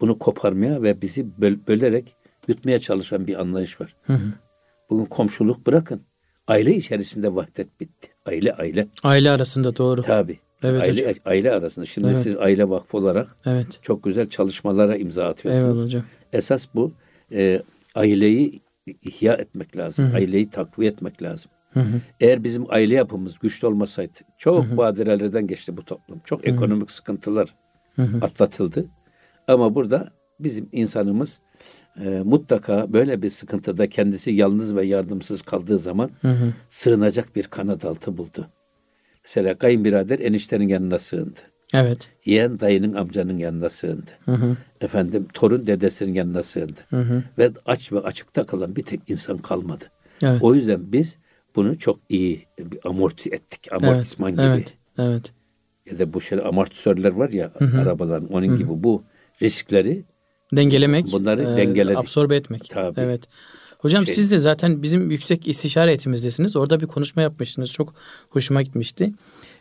bunu 0.00 0.18
koparmaya 0.18 0.82
ve 0.82 1.02
bizi 1.02 1.26
böl- 1.40 1.66
bölerek 1.68 2.14
yutmaya 2.48 2.80
çalışan 2.80 3.26
bir 3.26 3.40
anlayış 3.40 3.80
var. 3.80 3.96
Bugün 4.90 5.04
komşuluk 5.04 5.66
bırakın. 5.66 6.00
Aile 6.48 6.76
içerisinde 6.76 7.34
vahdet 7.34 7.80
bitti. 7.80 8.08
Aile 8.26 8.52
aile. 8.54 8.86
Aile 9.02 9.30
arasında 9.30 9.76
doğru. 9.76 10.02
Tabi. 10.02 10.38
Evet 10.62 10.82
aile, 10.82 11.00
hocam. 11.02 11.14
aile 11.24 11.52
arasında. 11.52 11.86
Şimdi 11.86 12.06
Evet. 12.08 12.16
siz 12.16 12.36
aile 12.36 12.68
vakfı 12.68 12.98
olarak 12.98 13.36
Evet. 13.46 13.66
çok 13.82 14.02
güzel 14.02 14.28
çalışmalara 14.28 14.96
imza 14.96 15.24
atıyorsunuz. 15.24 15.66
Eyvallah 15.68 15.84
hocam. 15.84 16.04
Esas 16.32 16.66
bu 16.74 16.92
e, 17.32 17.60
aileyi 17.94 18.60
ihya 19.02 19.34
etmek 19.34 19.76
lazım. 19.76 20.10
Aileyi 20.14 20.50
takviye 20.50 20.90
etmek 20.90 21.22
lazım. 21.22 21.50
Eğer 22.20 22.44
bizim 22.44 22.64
aile 22.70 22.94
yapımız 22.94 23.38
güçlü 23.38 23.66
olmasaydı 23.66 24.18
çok 24.38 24.76
badirelerden 24.76 25.46
geçti 25.46 25.76
bu 25.76 25.84
toplum. 25.84 26.20
Çok 26.24 26.48
ekonomik 26.48 26.90
sıkıntılar 26.90 27.54
atlatıldı. 28.22 28.86
Ama 29.48 29.74
burada 29.74 30.08
bizim 30.40 30.68
insanımız 30.72 31.40
e, 32.04 32.08
mutlaka 32.24 32.92
böyle 32.92 33.22
bir 33.22 33.30
sıkıntıda 33.30 33.88
kendisi 33.88 34.30
yalnız 34.30 34.76
ve 34.76 34.86
yardımsız 34.86 35.42
kaldığı 35.42 35.78
zaman 35.78 36.10
sığınacak 36.68 37.36
bir 37.36 37.44
kanat 37.44 37.84
altı 37.84 38.16
buldu. 38.18 38.46
Mesela 39.24 39.58
kayınbirader 39.58 40.18
eniştenin 40.18 40.68
yanına 40.68 40.98
sığındı. 40.98 41.40
Evet. 41.74 42.08
Yeğen 42.24 42.60
dayının 42.60 42.94
amcanın 42.94 43.38
yanına 43.38 43.68
sığındı. 43.68 44.10
Efendim 44.80 45.26
torun 45.32 45.66
dedesinin 45.66 46.14
yanına 46.14 46.42
sığındı. 46.42 46.80
Ve 47.38 47.50
aç 47.66 47.92
ve 47.92 48.00
açıkta 48.00 48.46
kalan 48.46 48.76
bir 48.76 48.82
tek 48.82 49.00
insan 49.08 49.38
kalmadı. 49.38 49.84
Evet. 50.22 50.42
O 50.42 50.54
yüzden 50.54 50.92
biz 50.92 51.16
bunu 51.56 51.78
çok 51.78 51.98
iyi 52.08 52.46
bir 52.58 52.78
amorti 52.84 53.30
ettik. 53.30 53.72
Amortisman 53.72 54.32
gibi. 54.32 54.42
Evet. 54.42 54.74
Evet. 54.98 55.32
Ya 55.90 55.98
da 55.98 56.12
bu 56.12 56.20
şöyle 56.20 56.42
amortisörler 56.42 57.10
var 57.10 57.30
ya 57.30 57.50
arabaların 57.82 58.28
onun 58.32 58.56
gibi 58.56 58.70
bu 58.84 59.02
riskleri 59.42 60.04
Dengelemek. 60.52 61.12
Bunları 61.12 61.42
e, 61.42 61.56
dengeledik. 61.56 61.98
Absorbe 61.98 62.36
etmek. 62.36 62.70
Tabii. 62.70 63.00
Evet. 63.00 63.22
Hocam 63.80 64.04
Şey- 64.06 64.14
siz 64.14 64.30
de 64.30 64.38
zaten 64.38 64.82
bizim 64.82 65.10
yüksek 65.10 65.48
istişare 65.48 65.90
eğitimizdesiniz. 65.90 66.56
Orada 66.56 66.80
bir 66.80 66.86
konuşma 66.86 67.22
yapmıştınız. 67.22 67.72
Çok 67.72 67.94
hoşuma 68.28 68.62
gitmişti. 68.62 69.12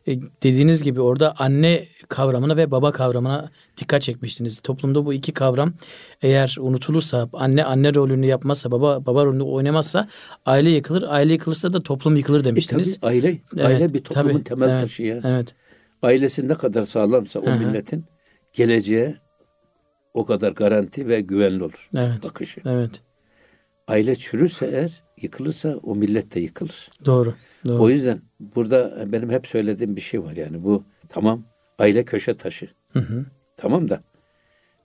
E, 0.07 0.19
dediğiniz 0.43 0.83
gibi 0.83 1.01
orada 1.01 1.33
anne 1.39 1.87
kavramına 2.09 2.57
ve 2.57 2.71
baba 2.71 2.91
kavramına 2.91 3.51
dikkat 3.77 4.01
çekmiştiniz. 4.01 4.59
Toplumda 4.59 5.05
bu 5.05 5.13
iki 5.13 5.31
kavram 5.31 5.73
eğer 6.21 6.57
unutulursa, 6.59 7.29
anne 7.33 7.63
anne 7.63 7.93
rolünü 7.93 8.25
yapmazsa, 8.25 8.71
baba 8.71 9.05
baba 9.05 9.25
rolünü 9.25 9.43
oynamazsa 9.43 10.07
aile 10.45 10.69
yıkılır. 10.69 11.03
Aile 11.03 11.33
yıkılırsa 11.33 11.73
da 11.73 11.83
toplum 11.83 12.15
yıkılır 12.15 12.41
E 12.41 12.43
demiştiniz. 12.43 12.99
tabii 12.99 13.09
aile, 13.09 13.27
Evet, 13.55 13.65
aile 13.65 13.93
bir 13.93 13.99
toplumun 13.99 14.29
tabii. 14.33 14.43
temel 14.43 14.69
Evet, 14.69 14.81
taşı 14.81 15.03
ya. 15.03 15.19
Evet. 15.23 15.55
Ailesi 16.01 16.47
ne 16.47 16.53
kadar 16.53 16.83
sağlamsa 16.83 17.39
o 17.39 17.45
Hı 17.45 17.51
hı. 17.53 17.59
milletin 17.59 18.05
geleceğe 18.53 19.15
o 20.13 20.25
kadar 20.25 20.51
garanti 20.51 21.07
ve 21.07 21.21
güvenli 21.21 21.63
olur. 21.63 21.89
Evet. 21.95 22.23
Bakışı. 22.23 22.61
Evet. 22.65 22.91
Aile 23.89 24.15
çürürse 24.15 24.65
eğer, 24.65 25.03
yıkılırsa 25.21 25.75
o 25.83 25.95
millet 25.95 26.35
de 26.35 26.39
yıkılır. 26.39 26.89
Doğru. 27.05 27.35
Doğru. 27.65 27.83
O 27.83 27.89
yüzden 27.89 28.21
burada 28.39 29.11
benim 29.11 29.29
hep 29.29 29.47
söylediğim 29.47 29.95
bir 29.95 30.01
şey 30.01 30.23
var 30.23 30.35
yani 30.35 30.63
bu 30.63 30.83
tamam 31.09 31.43
aile 31.79 32.05
köşe 32.05 32.37
taşı. 32.37 32.67
Hı 32.93 32.99
hı. 32.99 33.25
Tamam 33.55 33.89
da 33.89 34.01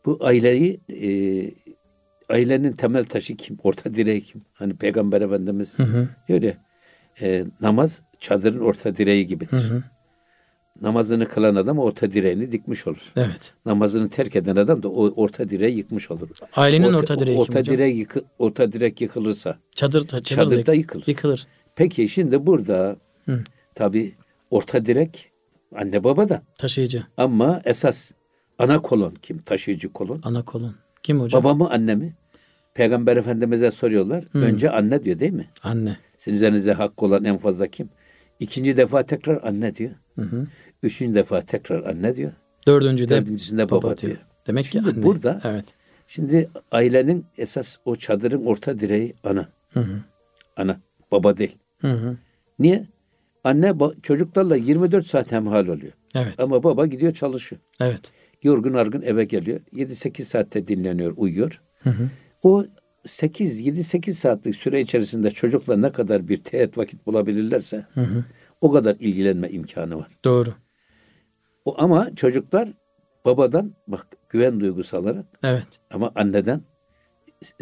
bu 0.04 0.18
aileyi 0.20 0.80
e, 0.88 1.08
ailenin 2.28 2.72
temel 2.72 3.04
taşı 3.04 3.36
kim? 3.36 3.58
Orta 3.62 3.94
direği 3.94 4.20
kim? 4.20 4.42
Hani 4.52 4.76
Peygamber 4.76 5.20
Efendimiz 5.20 5.78
Hı 5.78 5.82
hı. 5.82 6.08
diyor 6.28 6.42
ya 6.42 6.54
e, 7.20 7.44
namaz 7.60 8.02
çadırın 8.20 8.60
orta 8.60 8.96
direği 8.96 9.26
gibidir. 9.26 9.70
Hı 9.70 9.74
hı. 9.74 9.82
Namazını 10.84 11.28
kılan 11.28 11.54
adam 11.54 11.78
orta 11.78 12.10
direğini 12.10 12.52
dikmiş 12.52 12.86
olur. 12.86 13.12
Evet. 13.16 13.54
Namazını 13.66 14.08
terk 14.08 14.36
eden 14.36 14.56
adam 14.56 14.82
da 14.82 14.88
o 14.88 15.12
orta 15.16 15.48
direği 15.48 15.76
yıkmış 15.76 16.10
olur. 16.10 16.28
Ailenin 16.56 16.92
orta, 16.92 17.18
direği 17.18 17.34
kim 17.36 17.40
orta 17.42 17.64
direk 17.64 17.96
yıkı, 17.96 18.24
orta 18.38 18.72
direk 18.72 19.00
yıkılırsa 19.00 19.58
Çadır, 19.74 20.06
çadır 20.08 20.22
çadırda 20.24 20.66
da 20.66 20.74
yıkılır. 20.74 21.04
yıkılır. 21.06 21.46
Peki 21.76 22.08
şimdi 22.08 22.46
burada 22.46 22.96
Hı. 23.24 23.40
tabi 23.74 24.14
orta 24.50 24.84
direk 24.84 25.30
anne 25.76 26.04
baba 26.04 26.28
da 26.28 26.42
Taşıyıcı. 26.58 27.04
ama 27.16 27.60
esas 27.64 28.10
ana 28.58 28.82
kolon 28.82 29.14
kim? 29.22 29.38
Taşıyıcı 29.38 29.92
kolon. 29.92 30.20
Ana 30.24 30.44
kolon. 30.44 30.74
Kim 31.02 31.20
hocam? 31.20 31.44
Baba 31.44 31.54
mı 31.54 31.70
anne 31.70 31.94
mi? 31.94 32.14
Peygamber 32.74 33.16
Efendimiz'e 33.16 33.70
soruyorlar. 33.70 34.24
Önce 34.34 34.70
anne 34.70 35.04
diyor 35.04 35.18
değil 35.18 35.32
mi? 35.32 35.50
Anne. 35.62 35.96
Sizin 36.16 36.36
üzerinizde 36.36 36.72
hakkı 36.72 37.04
olan 37.06 37.24
en 37.24 37.36
fazla 37.36 37.66
kim? 37.66 37.88
İkinci 38.40 38.76
defa 38.76 39.02
tekrar 39.02 39.42
anne 39.44 39.74
diyor. 39.76 39.90
Hı 40.14 40.22
hı. 40.22 40.46
Üçüncü 40.82 41.14
defa 41.14 41.40
tekrar 41.40 41.84
anne 41.84 42.16
diyor. 42.16 42.32
Dördüncü 42.66 43.04
de 43.04 43.08
Dördüncüsünde 43.08 43.70
baba, 43.70 43.96
diyor. 43.96 44.16
Demek 44.46 44.66
Şimdi 44.66 44.84
ki 44.84 44.90
anne. 44.94 45.02
burada- 45.02 45.40
Evet. 45.44 45.64
Şimdi 46.06 46.50
ailenin 46.72 47.26
esas 47.38 47.76
o 47.84 47.96
çadırın 47.96 48.44
orta 48.44 48.78
direği 48.78 49.14
ana. 49.24 49.48
Hı 49.72 49.80
hı. 49.80 49.98
Ana. 50.56 50.80
Baba 51.12 51.36
değil. 51.36 51.56
Hı 51.80 51.92
hı. 51.92 52.16
Niye? 52.58 52.86
Anne 53.44 53.74
çocuklarla 54.02 54.56
24 54.56 55.06
saat 55.06 55.32
hemhal 55.32 55.66
oluyor. 55.66 55.92
Evet. 56.14 56.40
Ama 56.40 56.62
baba 56.62 56.86
gidiyor 56.86 57.12
çalışıyor. 57.12 57.62
Evet. 57.80 58.12
Yorgun 58.42 58.74
argın 58.74 59.02
eve 59.02 59.24
geliyor. 59.24 59.60
7-8 59.72 60.24
saatte 60.24 60.68
dinleniyor, 60.68 61.14
uyuyor. 61.16 61.60
Hı 61.82 61.90
hı. 61.90 62.08
O 62.42 62.64
8 63.04 63.60
7-8 63.66 64.12
saatlik 64.12 64.54
süre 64.56 64.80
içerisinde 64.80 65.30
çocukla 65.30 65.76
ne 65.76 65.92
kadar 65.92 66.28
bir 66.28 66.36
teğet 66.36 66.78
vakit 66.78 67.06
bulabilirlerse 67.06 67.86
Hı 67.94 68.00
hı. 68.00 68.24
O 68.64 68.72
kadar 68.72 68.96
ilgilenme 69.00 69.48
imkanı 69.48 69.98
var. 69.98 70.08
Doğru. 70.24 70.54
O 71.64 71.82
ama 71.82 72.14
çocuklar 72.14 72.68
babadan 73.24 73.74
bak 73.88 74.06
güven 74.28 74.60
duygusu 74.60 74.96
alarak 74.96 75.26
Evet. 75.42 75.66
ama 75.90 76.12
anneden 76.14 76.62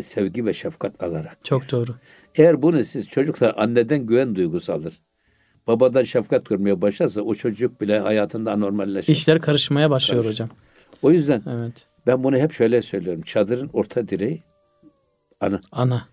sevgi 0.01 0.47
ve 0.47 0.53
şefkat 0.53 1.03
alarak. 1.03 1.45
Çok 1.45 1.71
doğru. 1.73 1.95
Eğer 2.35 2.63
bunu 2.63 2.85
siz 2.85 3.09
çocuklar 3.09 3.55
anneden 3.57 4.07
güven 4.07 4.35
duygusu 4.35 4.73
alır. 4.73 5.01
Babadan 5.67 6.03
şefkat 6.03 6.45
görmeye 6.47 6.83
başlarsa 6.83 7.21
o 7.21 7.35
çocuk 7.35 7.81
bile 7.81 7.99
hayatında 7.99 8.53
anormalleşir. 8.53 9.13
İşler 9.13 9.41
karışmaya 9.41 9.91
başlıyor 9.91 10.23
Karış- 10.23 10.33
hocam. 10.35 10.49
O 11.03 11.11
yüzden 11.11 11.43
Evet. 11.51 11.87
ben 12.07 12.25
bunu 12.25 12.37
hep 12.37 12.53
şöyle 12.53 12.83
söylüyorum. 12.83 13.23
Çadırın 13.23 13.71
orta 13.73 14.09
direği 14.09 14.43
ana. 15.41 15.61
Ana. 15.73 16.09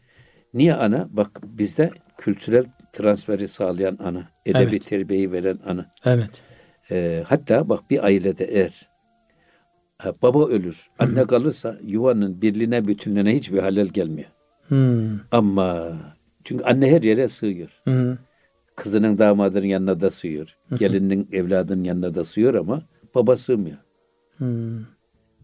Niye 0.54 0.74
ana? 0.74 1.08
Bak 1.12 1.40
bizde 1.44 1.92
kültürel 2.18 2.66
transferi 2.94 3.48
sağlayan 3.48 3.98
ana. 4.04 4.28
Edebi 4.46 4.70
Evet. 4.70 4.86
terbiyeyi 4.86 5.32
veren 5.32 5.60
ana. 5.66 5.94
Evet. 6.06 6.30
Ee, 6.92 7.24
hatta 7.28 7.70
bak 7.70 7.90
bir 7.90 8.04
ailede 8.04 8.46
eğer 8.46 8.90
e, 10.06 10.08
baba 10.22 10.48
ölür, 10.48 10.88
anne 11.00 11.28
kalırsa 11.28 11.78
yuvanın 11.84 12.42
birliğine 12.42 12.88
bütünlüğüne 12.88 13.36
hiçbir 13.36 13.60
halel 13.60 13.88
gelmiyor. 13.88 14.30
Hmm. 14.68 15.20
Ama 15.32 15.98
çünkü 16.44 16.64
anne 16.64 16.92
her 16.92 17.02
yere 17.02 17.28
sığıyor. 17.28 17.82
Hı 17.84 17.92
hı. 17.92 18.18
Kızının 18.76 19.18
damadının 19.18 19.66
yanına 19.66 20.00
da 20.00 20.10
sığıyor. 20.12 20.58
Gelinin 20.78 21.30
evladının 21.32 21.84
yanına 21.84 22.16
da 22.16 22.24
sığıyor 22.24 22.54
ama 22.56 22.82
baba 23.16 23.38
sığmıyor. 23.38 23.78
Hmm. 24.38 24.80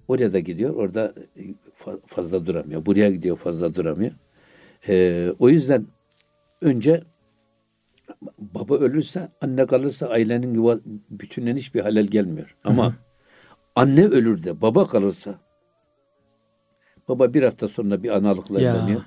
Oraya 0.07 0.33
da 0.33 0.39
gidiyor, 0.39 0.75
orada 0.75 1.13
fa- 1.75 1.99
fazla 2.05 2.45
duramıyor. 2.45 2.85
Buraya 2.85 3.11
gidiyor, 3.11 3.37
fazla 3.37 3.75
duramıyor. 3.75 4.11
Ee, 4.87 5.29
o 5.39 5.49
yüzden 5.49 5.85
önce 6.61 7.03
baba 8.37 8.75
ölürse, 8.75 9.31
anne 9.41 9.65
kalırsa 9.65 10.07
ailenin 10.07 10.53
yuva 10.53 10.77
bütününe 11.09 11.59
hiçbir 11.59 11.79
halel 11.81 12.05
gelmiyor. 12.07 12.55
Ama 12.63 12.95
anne 13.75 14.05
ölür 14.05 14.43
de 14.43 14.61
baba 14.61 14.87
kalırsa, 14.87 15.35
baba 17.09 17.33
bir 17.33 17.43
hafta 17.43 17.67
sonra 17.67 18.03
bir 18.03 18.09
analıkla 18.09 18.61
evleniyor. 18.61 19.01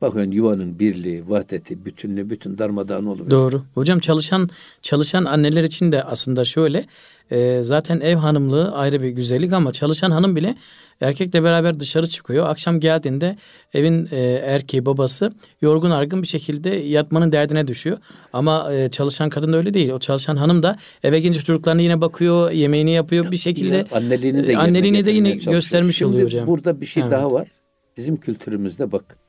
Bakın 0.00 0.30
yuvanın 0.30 0.78
birliği, 0.78 1.28
vahdeti, 1.28 1.84
bütünlüğü, 1.84 2.30
bütün 2.30 2.58
darmadağın 2.58 3.06
oluyor. 3.06 3.30
Doğru. 3.30 3.62
Hocam 3.74 3.98
çalışan 3.98 4.50
çalışan 4.82 5.24
anneler 5.24 5.64
için 5.64 5.92
de 5.92 6.02
aslında 6.02 6.44
şöyle 6.44 6.84
e, 7.30 7.60
zaten 7.62 8.00
ev 8.00 8.16
hanımlığı 8.16 8.72
ayrı 8.72 9.02
bir 9.02 9.08
güzellik 9.08 9.52
ama 9.52 9.72
çalışan 9.72 10.10
hanım 10.10 10.36
bile 10.36 10.56
erkekle 11.00 11.42
beraber 11.42 11.80
dışarı 11.80 12.06
çıkıyor. 12.06 12.46
Akşam 12.48 12.80
geldiğinde 12.80 13.36
evin 13.74 14.08
e, 14.10 14.20
erkeği 14.44 14.86
babası 14.86 15.32
yorgun 15.60 15.90
argın 15.90 16.22
bir 16.22 16.26
şekilde 16.26 16.70
yatmanın 16.70 17.32
derdine 17.32 17.68
düşüyor. 17.68 17.98
Ama 18.32 18.74
e, 18.74 18.90
çalışan 18.90 19.30
kadın 19.30 19.52
da 19.52 19.56
öyle 19.56 19.74
değil. 19.74 19.90
O 19.90 19.98
çalışan 19.98 20.36
hanım 20.36 20.62
da 20.62 20.78
eve 21.02 21.20
gelince 21.20 21.40
çocuklarına 21.40 21.82
yine 21.82 22.00
bakıyor, 22.00 22.50
yemeğini 22.50 22.90
yapıyor 22.90 23.30
bir 23.30 23.36
şekilde. 23.36 23.76
Ya, 23.76 23.84
anneliğini 23.92 24.46
de 24.46 24.52
e, 24.52 24.56
anneliğini 24.56 25.04
de 25.04 25.10
yine 25.10 25.30
göstermiş 25.30 25.96
Şimdi 25.96 26.10
oluyor 26.12 26.26
hocam. 26.26 26.46
Burada 26.46 26.80
bir 26.80 26.86
şey 26.86 27.02
Evet. 27.02 27.12
daha 27.12 27.32
var. 27.32 27.48
Bizim 27.96 28.16
kültürümüzde 28.16 28.92
bak. 28.92 29.23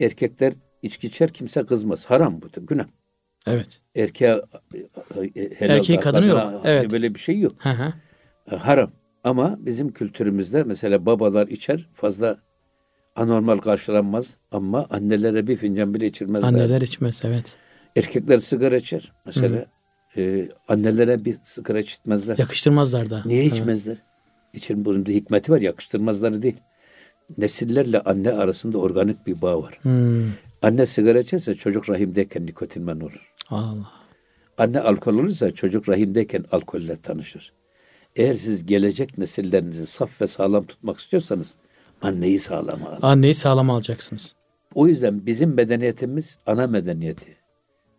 Erkekler 0.00 0.52
içki 0.82 1.06
içer 1.06 1.28
kimse 1.32 1.64
kızmaz. 1.64 2.06
Haram 2.06 2.42
bu. 2.42 2.46
da, 2.46 2.60
Günah. 2.60 2.86
Evet. 3.46 3.80
Erkeğe 3.96 4.40
e, 5.36 5.50
helal 5.58 5.76
Erkeği 5.76 6.00
kadını 6.00 6.26
yok. 6.26 6.60
Evet. 6.64 6.92
Böyle 6.92 7.14
bir 7.14 7.20
şey 7.20 7.40
yok. 7.40 7.54
Hı 7.58 7.70
hı. 7.70 7.92
E, 8.52 8.56
Haram. 8.56 8.90
Ama 9.24 9.56
bizim 9.58 9.92
kültürümüzde 9.92 10.62
mesela 10.62 11.06
babalar 11.06 11.48
içer 11.48 11.88
fazla 11.92 12.36
anormal 13.16 13.58
karşılanmaz 13.58 14.36
ama 14.52 14.86
annelere 14.90 15.46
bir 15.46 15.56
fincan 15.56 15.94
bile 15.94 16.06
içirmezler. 16.06 16.48
Anneler 16.48 16.80
içmez 16.80 17.20
evet. 17.24 17.56
Erkekler 17.96 18.38
sigara 18.38 18.76
içer. 18.76 19.12
Mesela 19.26 19.66
e, 20.16 20.48
annelere 20.68 21.24
bir 21.24 21.36
sigara 21.42 21.78
içitmezler. 21.80 22.38
Yakıştırmazlar 22.38 23.10
da. 23.10 23.22
Niye 23.24 23.42
Evet. 23.42 23.52
içmezler? 23.52 23.96
İçin 24.52 24.84
bunun 24.84 25.06
bir 25.06 25.14
hikmeti 25.14 25.52
var. 25.52 25.60
Yakıştırmazları 25.60 26.42
değil. 26.42 26.56
Nesillerle 27.38 28.00
anne 28.00 28.32
arasında 28.32 28.78
organik 28.78 29.26
bir 29.26 29.42
bağ 29.42 29.62
var. 29.62 29.78
Hmm. 29.82 30.24
Anne 30.62 30.86
sigara 30.86 31.18
içerse 31.18 31.54
çocuk 31.54 31.90
rahimdeyken 31.90 32.46
nikotinmen 32.46 33.00
olur. 33.00 33.32
Allah. 33.50 33.92
Anne 34.58 34.80
alkol 34.80 35.14
olursa 35.14 35.50
çocuk 35.50 35.88
rahimdeyken 35.88 36.44
alkolle 36.52 36.96
tanışır. 36.96 37.52
Eğer 38.16 38.34
siz 38.34 38.66
gelecek 38.66 39.18
nesillerinizi 39.18 39.86
saf 39.86 40.22
ve 40.22 40.26
sağlam 40.26 40.64
tutmak 40.64 40.98
istiyorsanız 40.98 41.54
anneyi 42.02 42.38
sağlam 42.38 42.84
alın. 42.86 42.98
Anneyi 43.02 43.34
sağlam 43.34 43.70
alacaksınız. 43.70 44.34
O 44.74 44.88
yüzden 44.88 45.26
bizim 45.26 45.54
medeniyetimiz 45.54 46.38
ana 46.46 46.66
medeniyeti. 46.66 47.36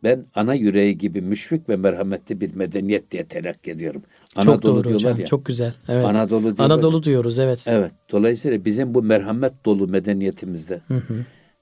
Ben 0.04 0.26
ana 0.36 0.54
yüreği 0.54 0.98
gibi 0.98 1.22
müşfik 1.22 1.70
ve 1.70 1.76
merhametli 1.76 2.42
bir 2.42 2.56
medeniyet 2.56 3.12
diye 3.12 3.28
telakki 3.28 3.72
ediyorum. 3.72 4.04
Çok 4.44 4.54
Anadolu 4.54 4.76
doğru 4.76 4.84
diyorlar 4.84 5.04
hocam. 5.12 5.20
ya. 5.20 5.26
Çok 5.26 5.46
güzel. 5.46 5.74
Evet. 5.88 6.06
Anadolu 6.06 6.44
diyorlar. 6.44 6.66
Anadolu 6.66 7.04
diyoruz 7.04 7.40
evet. 7.40 7.64
Evet. 7.68 7.92
Dolayısıyla 8.12 8.66
bizim 8.66 8.94
bu 8.94 9.04
merhamet 9.04 9.66
dolu 9.66 9.88
medeniyetimizde 9.88 10.82
Hı 10.88 10.94
hı. 10.94 11.14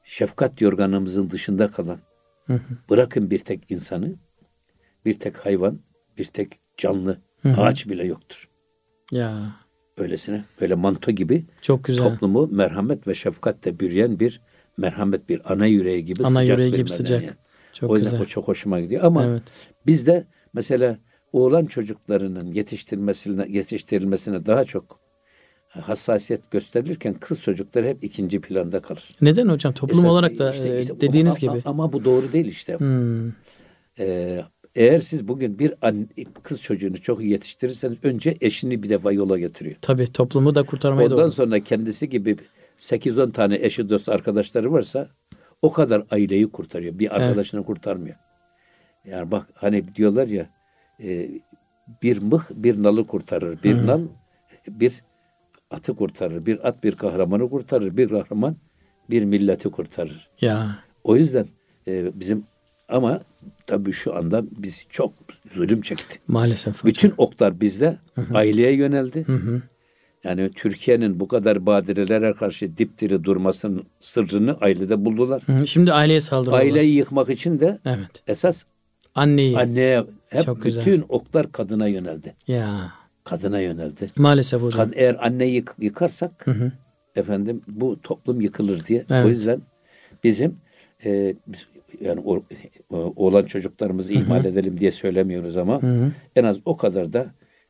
şefkat 0.03 0.61
yorganımızın 0.61 1.29
dışında 1.29 1.67
kalan 1.67 1.99
Hı 2.47 2.53
hı. 2.53 2.59
bırakın 2.89 3.29
bir 3.29 3.39
tek 3.39 3.71
insanı, 3.71 4.13
bir 5.05 5.19
tek 5.19 5.45
hayvan, 5.45 5.79
bir 6.17 6.23
tek 6.25 6.51
canlı, 6.77 7.17
Hı 7.41 7.49
hı. 7.49 7.61
ağaç 7.61 7.89
bile 7.89 8.05
yoktur. 8.05 8.49
Ya 9.11 9.55
Öylesine 9.97 10.43
böyle 10.61 10.75
manto 10.75 11.11
gibi 11.11 11.45
çok 11.61 11.83
güzel. 11.83 12.03
toplumu 12.03 12.47
merhamet 12.51 13.07
ve 13.07 13.13
şefkatle 13.13 13.79
bürüyen 13.79 14.19
bir 14.19 14.41
merhamet 14.77 15.29
bir 15.29 15.53
ana 15.53 15.65
yüreği 15.65 16.05
gibi 16.05 16.23
Ana 16.23 16.39
sıcak 16.39 16.57
yüreği 16.57 16.73
gibi 16.73 16.89
sıcak. 16.89 17.09
medeniyet. 17.21 17.37
Çok 17.73 17.89
o 17.91 17.95
yüzden 17.95 18.11
güzel. 18.11 18.21
o 18.25 18.25
çok 18.25 18.47
hoşuma 18.47 18.79
gidiyor 18.79 19.03
ama 19.03 19.25
Evet. 19.25 19.43
bizde 19.87 20.25
mesela 20.53 20.97
oğlan 21.35 21.65
çocuklarının 21.65 22.51
yetiştirilmesine 22.51 23.45
yetiştirilmesine 23.49 24.45
daha 24.45 24.63
çok 24.63 24.99
hassasiyet 25.67 26.51
gösterilirken 26.51 27.13
kız 27.13 27.41
çocukları 27.41 27.87
hep 27.87 28.03
ikinci 28.03 28.41
planda 28.41 28.79
kalır. 28.81 29.15
Neden 29.21 29.47
hocam? 29.47 29.73
Toplum 29.73 29.99
Esas 29.99 30.11
olarak 30.11 30.39
da 30.39 30.51
işte- 30.53 30.69
e, 30.69 30.79
işte 30.81 31.01
dediğiniz 31.01 31.43
ama, 31.43 31.53
gibi. 31.53 31.61
Ama 31.69 31.93
bu 31.93 32.03
doğru 32.03 32.33
değil 32.33 32.45
işte. 32.45 32.79
Hmm, 32.79 33.31
Ee, 33.99 34.41
eğer 34.75 34.99
siz 34.99 35.27
bugün 35.27 35.59
bir 35.59 35.73
anne, 35.81 36.05
kız 36.43 36.61
çocuğunu 36.61 37.01
çok 37.01 37.21
iyi 37.21 37.31
yetiştirirseniz 37.31 37.97
önce 38.03 38.37
eşini 38.41 38.83
bir 38.83 38.89
defa 38.89 39.11
yola 39.11 39.39
getiriyor. 39.39 39.75
tabii 39.81 40.11
toplumu 40.11 40.55
da 40.55 40.63
kurtarmayı 40.63 41.07
Ondan 41.07 41.17
doğru. 41.19 41.31
sonra 41.31 41.59
kendisi 41.59 42.09
gibi 42.09 42.35
8-10 42.77 43.31
tane 43.31 43.55
eşi 43.61 43.89
dost 43.89 44.09
arkadaşları 44.09 44.71
varsa 44.71 45.07
o 45.61 45.71
kadar 45.73 46.03
aileyi 46.11 46.51
kurtarıyor. 46.51 46.99
Bir 46.99 47.15
arkadaşını 47.15 47.63
kurtarmıyor. 47.65 48.15
Yani 49.05 49.31
bak 49.31 49.47
hani 49.53 49.95
diyorlar 49.95 50.27
ya 50.27 50.49
e, 51.03 51.29
bir 52.03 52.21
mıh 52.21 52.43
bir 52.55 52.83
nalı 52.83 53.07
kurtarır. 53.07 53.63
Bir 53.63 53.87
nal 53.87 54.01
bir 54.69 54.93
atı 55.71 55.95
kurtarır. 55.95 56.45
Bir 56.45 56.67
at 56.67 56.83
bir 56.83 56.95
kahramanı 56.95 57.49
kurtarır. 57.49 57.97
Bir 57.97 58.09
kahraman 58.09 58.55
bir 59.09 59.23
milleti 59.25 59.69
kurtarır. 59.69 60.29
Ya 60.41 60.79
O 61.03 61.15
yüzden 61.15 61.45
e, 61.87 62.19
bizim 62.19 62.43
ama 62.89 63.21
tabii 63.67 63.91
şu 63.91 64.15
anda 64.15 64.43
biz 64.57 64.85
çok 64.89 65.13
zulüm 65.51 65.81
çekti. 65.81 66.19
maalesef 66.27 66.73
hocam. 66.73 66.85
Bütün 66.89 67.13
oklar 67.17 67.61
bizde 67.61 67.97
aileye 68.33 68.75
yöneldi. 68.75 69.25
Yani 70.23 70.51
Türkiye'nin 70.55 71.19
bu 71.19 71.27
kadar 71.27 71.65
badirelere 71.65 72.33
karşı 72.33 72.77
dipdiri 72.77 73.23
durmasının 73.23 73.83
sırrını 73.99 74.57
ailede 74.61 75.05
buldular. 75.05 75.43
Hı, 75.45 75.67
Şimdi 75.67 75.93
aileye 75.93 76.21
saldırıyorlar. 76.21 76.65
Aileyi 76.65 76.95
yıkmak 76.95 77.29
için 77.29 77.59
de 77.59 77.79
Evet. 77.85 78.23
esas 78.27 78.63
Anneyi. 79.15 79.57
anneye 79.57 80.03
hep 80.29 80.41
Çok 80.45 80.63
güzel. 80.63 80.81
bütün 80.81 81.05
oklar 81.09 81.51
kadına 81.51 81.87
yöneldi. 81.87 82.35
Ya 82.47 82.91
Kadına 83.23 83.59
yöneldi. 83.59 84.07
maalesef 84.17 84.61
hocam. 84.61 84.89
Kad- 84.89 84.93
eğer 84.95 85.25
anneyi 85.27 85.55
yık- 85.55 85.75
yıkarsak 85.79 86.45
efendim 87.15 87.61
bu 87.67 88.01
toplum 88.01 88.41
yıkılır 88.41 88.85
diye. 88.85 89.03
Evet. 89.09 89.25
O 89.25 89.29
yüzden 89.29 89.61
bizim 90.23 90.57
e, 91.05 91.35
biz, 91.47 91.67
yani 92.01 92.21
o, 92.25 92.43
o- 92.89 93.13
oğlan 93.15 93.43
çocuklarımızı 93.43 94.13
ihmal 94.13 94.45
edelim 94.45 94.79
diye 94.79 94.91
söylemiyoruz 94.91 95.57
ama 95.57 95.79
en 96.35 96.43
az 96.43 96.57
o 96.65 96.77
kadar 96.77 97.13
da 97.13 97.25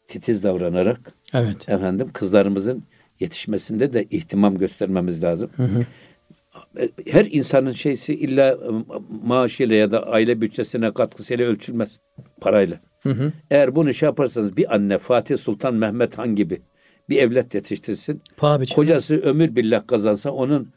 titiz 0.07 0.43
davranarak 0.43 0.99
Evet. 1.33 1.69
efendim 1.69 2.09
kızlarımızın 2.13 2.83
yetişmesinde 3.19 3.93
de 3.93 4.03
ihtimam 4.09 4.57
göstermemiz 4.57 5.23
lazım. 5.23 5.49
Her 7.07 7.25
insanın 7.25 7.71
şeysi 7.71 8.13
illa 8.13 8.51
e, 8.51 8.57
maaşıyla 9.23 9.75
ya 9.75 9.91
da 9.91 10.07
aile 10.07 10.41
bütçesine 10.41 10.93
katkısıyla 10.93 11.45
ölçülmez 11.45 11.99
parayla. 12.41 12.79
Eğer 13.51 13.75
bunu 13.75 13.93
şey 13.93 14.07
yaparsanız 14.07 14.57
bir 14.57 14.75
anne 14.75 14.97
Fatih 14.97 15.37
Sultan 15.37 15.73
Mehmet 15.73 16.17
Han 16.17 16.35
gibi 16.35 16.61
bir 17.09 17.17
evlat 17.17 17.55
yetiştirsin. 17.55 18.21
Paha 18.37 18.61
biçim. 18.61 18.75
Kocası 18.75 19.17
ömür 19.17 19.55
billah 19.55 19.87
kazansa 19.87 20.31
onun 20.31 20.73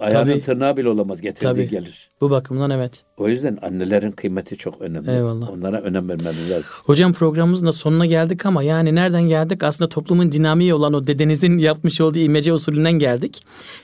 ayağının 0.00 0.32
Tabii. 0.32 0.40
tırnağı 0.42 0.76
bile 0.76 0.88
olamaz 0.88 1.20
getirdiği 1.20 1.54
Tabii. 1.54 1.68
gelir. 1.68 2.10
Bu 2.20 2.30
bakımdan 2.30 2.70
evet. 2.70 3.02
O 3.16 3.28
yüzden 3.28 3.58
annelerin 3.62 4.10
kıymeti 4.10 4.56
çok 4.56 4.80
önemli. 4.80 5.10
Eyvallah. 5.10 5.50
Onlara 5.50 5.80
önem 5.80 6.08
vermemiz 6.08 6.50
lazım. 6.50 6.72
Hocam 6.84 7.12
programımızın 7.12 7.66
da 7.66 7.72
sonuna 7.72 8.06
geldik 8.06 8.46
ama 8.46 8.62
yani 8.62 8.94
nereden 8.94 9.22
geldik? 9.22 9.62
Aslında 9.62 9.88
toplumun 9.88 10.32
dinamiği 10.32 10.74
olan 10.74 10.92
o 10.92 11.06
dedenizin 11.06 11.58
yapmış 11.58 12.00
olduğu 12.00 12.18
imece 12.18 12.52
usulünden 12.52 12.92
geldik. 12.92 13.42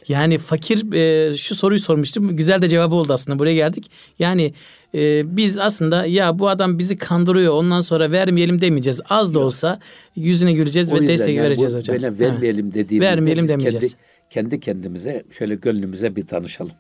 Yani 0.09 0.39
fakir 0.39 0.93
e, 0.93 1.37
şu 1.37 1.55
soruyu 1.55 1.81
sormuştum. 1.81 2.37
Güzel 2.37 2.63
de 2.63 2.69
cevabı 2.69 2.95
oldu 2.95 3.13
aslında. 3.13 3.39
Buraya 3.39 3.55
geldik. 3.55 3.91
Yani 4.19 4.55
e, 4.95 5.23
biz 5.37 5.59
aslında 5.59 6.07
ya 6.07 6.39
bu 6.39 6.49
adam 6.49 6.79
bizi 6.79 6.99
kandırıyor 6.99 7.55
ondan 7.55 7.81
sonra 7.81 8.11
vermeyelim 8.11 8.61
demeyeceğiz. 8.61 9.01
Az 9.09 9.35
da 9.35 9.39
olsa 9.39 9.81
yüzüne 10.17 10.53
güleceğiz 10.53 10.93
O 10.93 10.95
ve 10.95 11.09
destek 11.09 11.37
yani 11.37 11.47
vereceğiz 11.47 11.75
hocam. 11.75 11.95
Böyle 11.97 12.19
vermeyelim 12.19 12.75
dediğimizde 12.75 13.13
Vermeyelim 13.13 13.49
demeyeceğiz. 13.49 13.91
kendi, 13.91 14.08
kendi 14.31 14.61
kendimize 14.61 15.25
şöyle 15.31 15.55
gönlümüze 15.55 16.17
bir 16.17 16.29
danışalım. 16.29 16.73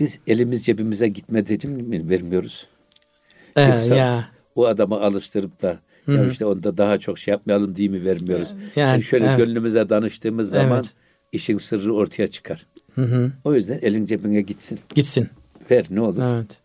Biz 0.00 0.18
elimiz 0.26 0.64
cebimize 0.64 1.08
gitmediği 1.08 1.56
için 1.56 1.70
mi 1.70 2.08
vermiyoruz? 2.10 2.66
Ee, 3.56 3.62
Yoksa 3.62 3.94
ya 3.96 4.28
o 4.54 4.66
adamı 4.66 5.00
alıştırıp 5.00 5.62
da 5.62 5.78
ya 6.06 6.26
işte 6.26 6.44
onda 6.46 6.76
daha 6.76 6.98
çok 6.98 7.18
şey 7.18 7.32
yapmayalım 7.32 7.76
diye 7.76 7.88
mi 7.88 8.04
vermiyoruz? 8.04 8.48
Yani, 8.50 8.90
Yani, 8.92 9.02
şöyle 9.02 9.26
evet. 9.26 9.38
gönlümüze 9.38 9.88
danıştığımız 9.88 10.50
zaman 10.50 10.78
Evet. 10.78 10.92
işin 11.32 11.58
sırrı 11.58 11.94
ortaya 11.94 12.28
çıkar. 12.28 12.66
O 13.44 13.54
yüzden 13.54 13.78
elin 13.82 14.06
cebine 14.06 14.40
gitsin. 14.40 14.78
gitsin. 14.94 15.28
Ver 15.70 15.86
ne 15.90 16.00
olur. 16.00 16.22
Evet. 16.36 16.58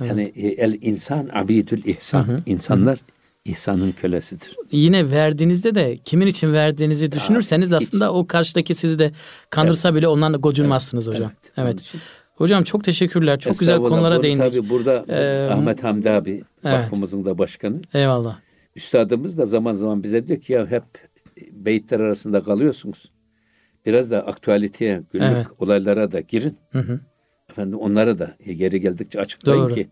Yani 0.00 0.32
e, 0.36 0.48
el 0.48 0.78
insan 0.82 1.30
abidül 1.32 1.84
ihsan. 1.84 2.42
İnsanlar 2.46 2.98
ihsanın 3.48 3.92
kölesidir. 3.92 4.56
Yine 4.72 5.10
verdiğinizde 5.10 5.74
de 5.74 5.96
kimin 6.04 6.26
için 6.26 6.52
verdiğinizi 6.52 7.12
düşünürseniz 7.12 7.66
hiç. 7.68 7.74
aslında 7.74 8.12
o 8.12 8.26
karşıdaki 8.26 8.74
sizi 8.74 8.98
de 8.98 9.12
kandırsa 9.50 9.94
bile 9.94 10.08
ondan 10.08 10.32
da 10.32 10.36
gocunmazsınız 10.36 11.08
hocam. 11.08 11.22
Evet, 11.22 11.52
Evet. 11.56 11.94
Hocam 12.34 12.64
çok 12.64 12.84
teşekkürler. 12.84 13.38
Çok 13.38 13.58
güzel 13.58 13.78
konulara 13.78 14.22
değindik. 14.22 14.42
Tabii 14.52 14.70
burada 14.70 15.04
Ee, 15.08 15.48
Ahmet 15.52 15.84
Hamdi 15.84 16.10
abi 16.10 16.30
evet. 16.64 16.80
vakfımızın 16.80 17.24
da 17.24 17.38
başkanı. 17.38 17.80
Eyvallah. 17.94 18.38
Üstadımız 18.76 19.38
da 19.38 19.46
zaman 19.46 19.72
zaman 19.72 20.02
bize 20.02 20.26
diyor 20.26 20.40
ki 20.40 20.52
ya 20.52 20.66
hep 20.66 20.82
beyitler 21.52 22.00
arasında 22.00 22.42
kalıyorsunuz. 22.42 23.10
Biraz 23.86 24.10
da 24.10 24.26
aktüaliteye, 24.26 25.02
günlük 25.12 25.32
Evet. 25.32 25.46
olaylara 25.58 26.12
da 26.12 26.20
girin. 26.20 26.58
Efendim 27.50 27.78
onlara 27.78 28.18
da 28.18 28.34
geri 28.56 28.80
geldikçe 28.80 29.20
açıklayın 29.20 29.62
Doğru. 29.62 29.74
ki 29.74 29.88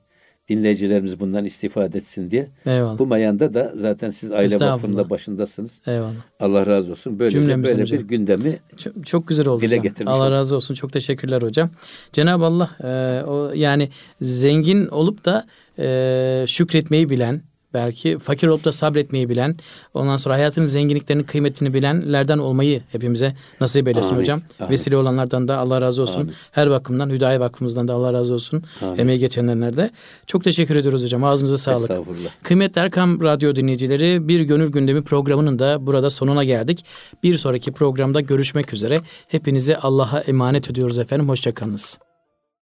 dinleyicilerimiz 0.49 1.21
bundan 1.21 1.45
istifade 1.45 1.99
etsin 1.99 2.31
diye. 2.31 2.49
Eyvallah. 2.67 2.99
Bu 2.99 3.07
mayanda 3.07 3.55
da 3.55 3.73
zaten 3.77 4.11
siz 4.11 4.33
aile 4.33 4.61
vakfında 4.61 5.11
başındasındasınız. 5.11 5.81
Eyvallah. 5.87 6.13
Allah 6.41 6.67
razı 6.67 6.91
olsun. 6.91 7.19
Böylece 7.19 7.41
Cümlemizden 7.41 7.73
böyle 7.79 7.83
hocam. 7.83 7.99
bir 7.99 8.05
gündemi 8.09 8.59
Çok, 8.77 9.07
çok 9.07 9.29
güzel 9.29 9.47
oldu 9.49 9.61
Dile 9.63 9.69
hocam. 9.71 9.83
getirmiş 9.83 10.15
Allah 10.15 10.23
olduk. 10.25 10.33
razı 10.33 10.57
olsun. 10.57 10.75
Çok 10.75 10.93
teşekkürler 10.93 11.43
hocam. 11.43 11.71
Cenab-ı 12.13 12.45
Allah 12.45 12.71
e, 12.81 13.25
o 13.25 13.53
yani 13.55 13.89
zengin 14.21 14.87
olup 14.87 15.25
da 15.25 15.47
e, 15.79 16.45
şükretmeyi 16.49 17.11
bilen, 17.11 17.43
belki 17.75 18.19
fakir 18.19 18.49
olup 18.49 18.65
da 18.65 18.73
sabretmeyi 18.73 19.29
bilen, 19.29 19.57
ondan 19.95 20.17
sonra 20.17 20.35
hayatın 20.35 20.67
zenginliklerinin 20.67 21.25
kıymetini 21.25 21.75
bilenlerden 21.75 22.39
olmayı 22.39 22.83
hepimize 22.93 23.35
nasip 23.61 23.89
eylesin 23.89 24.09
Amin. 24.09 24.21
hocam. 24.21 24.43
Amin. 24.61 24.71
Vesile 24.71 24.97
olanlardan 24.97 25.49
da 25.49 25.59
Allah 25.59 25.81
razı 25.81 26.03
olsun. 26.03 26.21
Amin. 26.21 26.35
Her 26.51 26.71
bakımdan 26.71 27.11
Hüdayi 27.11 27.41
Vakfımızdan 27.41 27.89
da 27.89 27.95
Allah 27.95 28.13
razı 28.13 28.35
olsun. 28.35 28.65
Amin. 28.83 28.99
Emeği 28.99 29.19
geçenlerine 29.19 29.77
de. 29.77 29.91
Çok 30.27 30.45
teşekkür 30.45 30.77
ediyoruz 30.77 31.05
hocam. 31.05 31.25
Ağzınıza 31.25 31.57
sağlık. 31.57 31.91
estağfurullah. 31.91 32.31
Kıymetli 32.43 32.81
Erkam 32.81 33.23
Radyo 33.23 33.57
dinleyicileri 33.57 34.29
Bir 34.29 34.41
Gönül 34.41 34.69
Gündemi 34.69 35.03
programının 35.03 35.59
da 35.59 35.87
burada 35.87 36.11
sonuna 36.11 36.45
geldik. 36.45 36.85
Bir 37.23 37.35
sonraki 37.35 37.73
programda 37.73 38.21
görüşmek 38.21 38.75
üzere. 38.75 39.01
Hepinizi 39.29 39.77
Allah'a 39.77 40.21
emanet 40.21 40.71
ediyoruz 40.71 40.99
efendim. 40.99 41.29
Hoşçakalınız. 41.29 42.12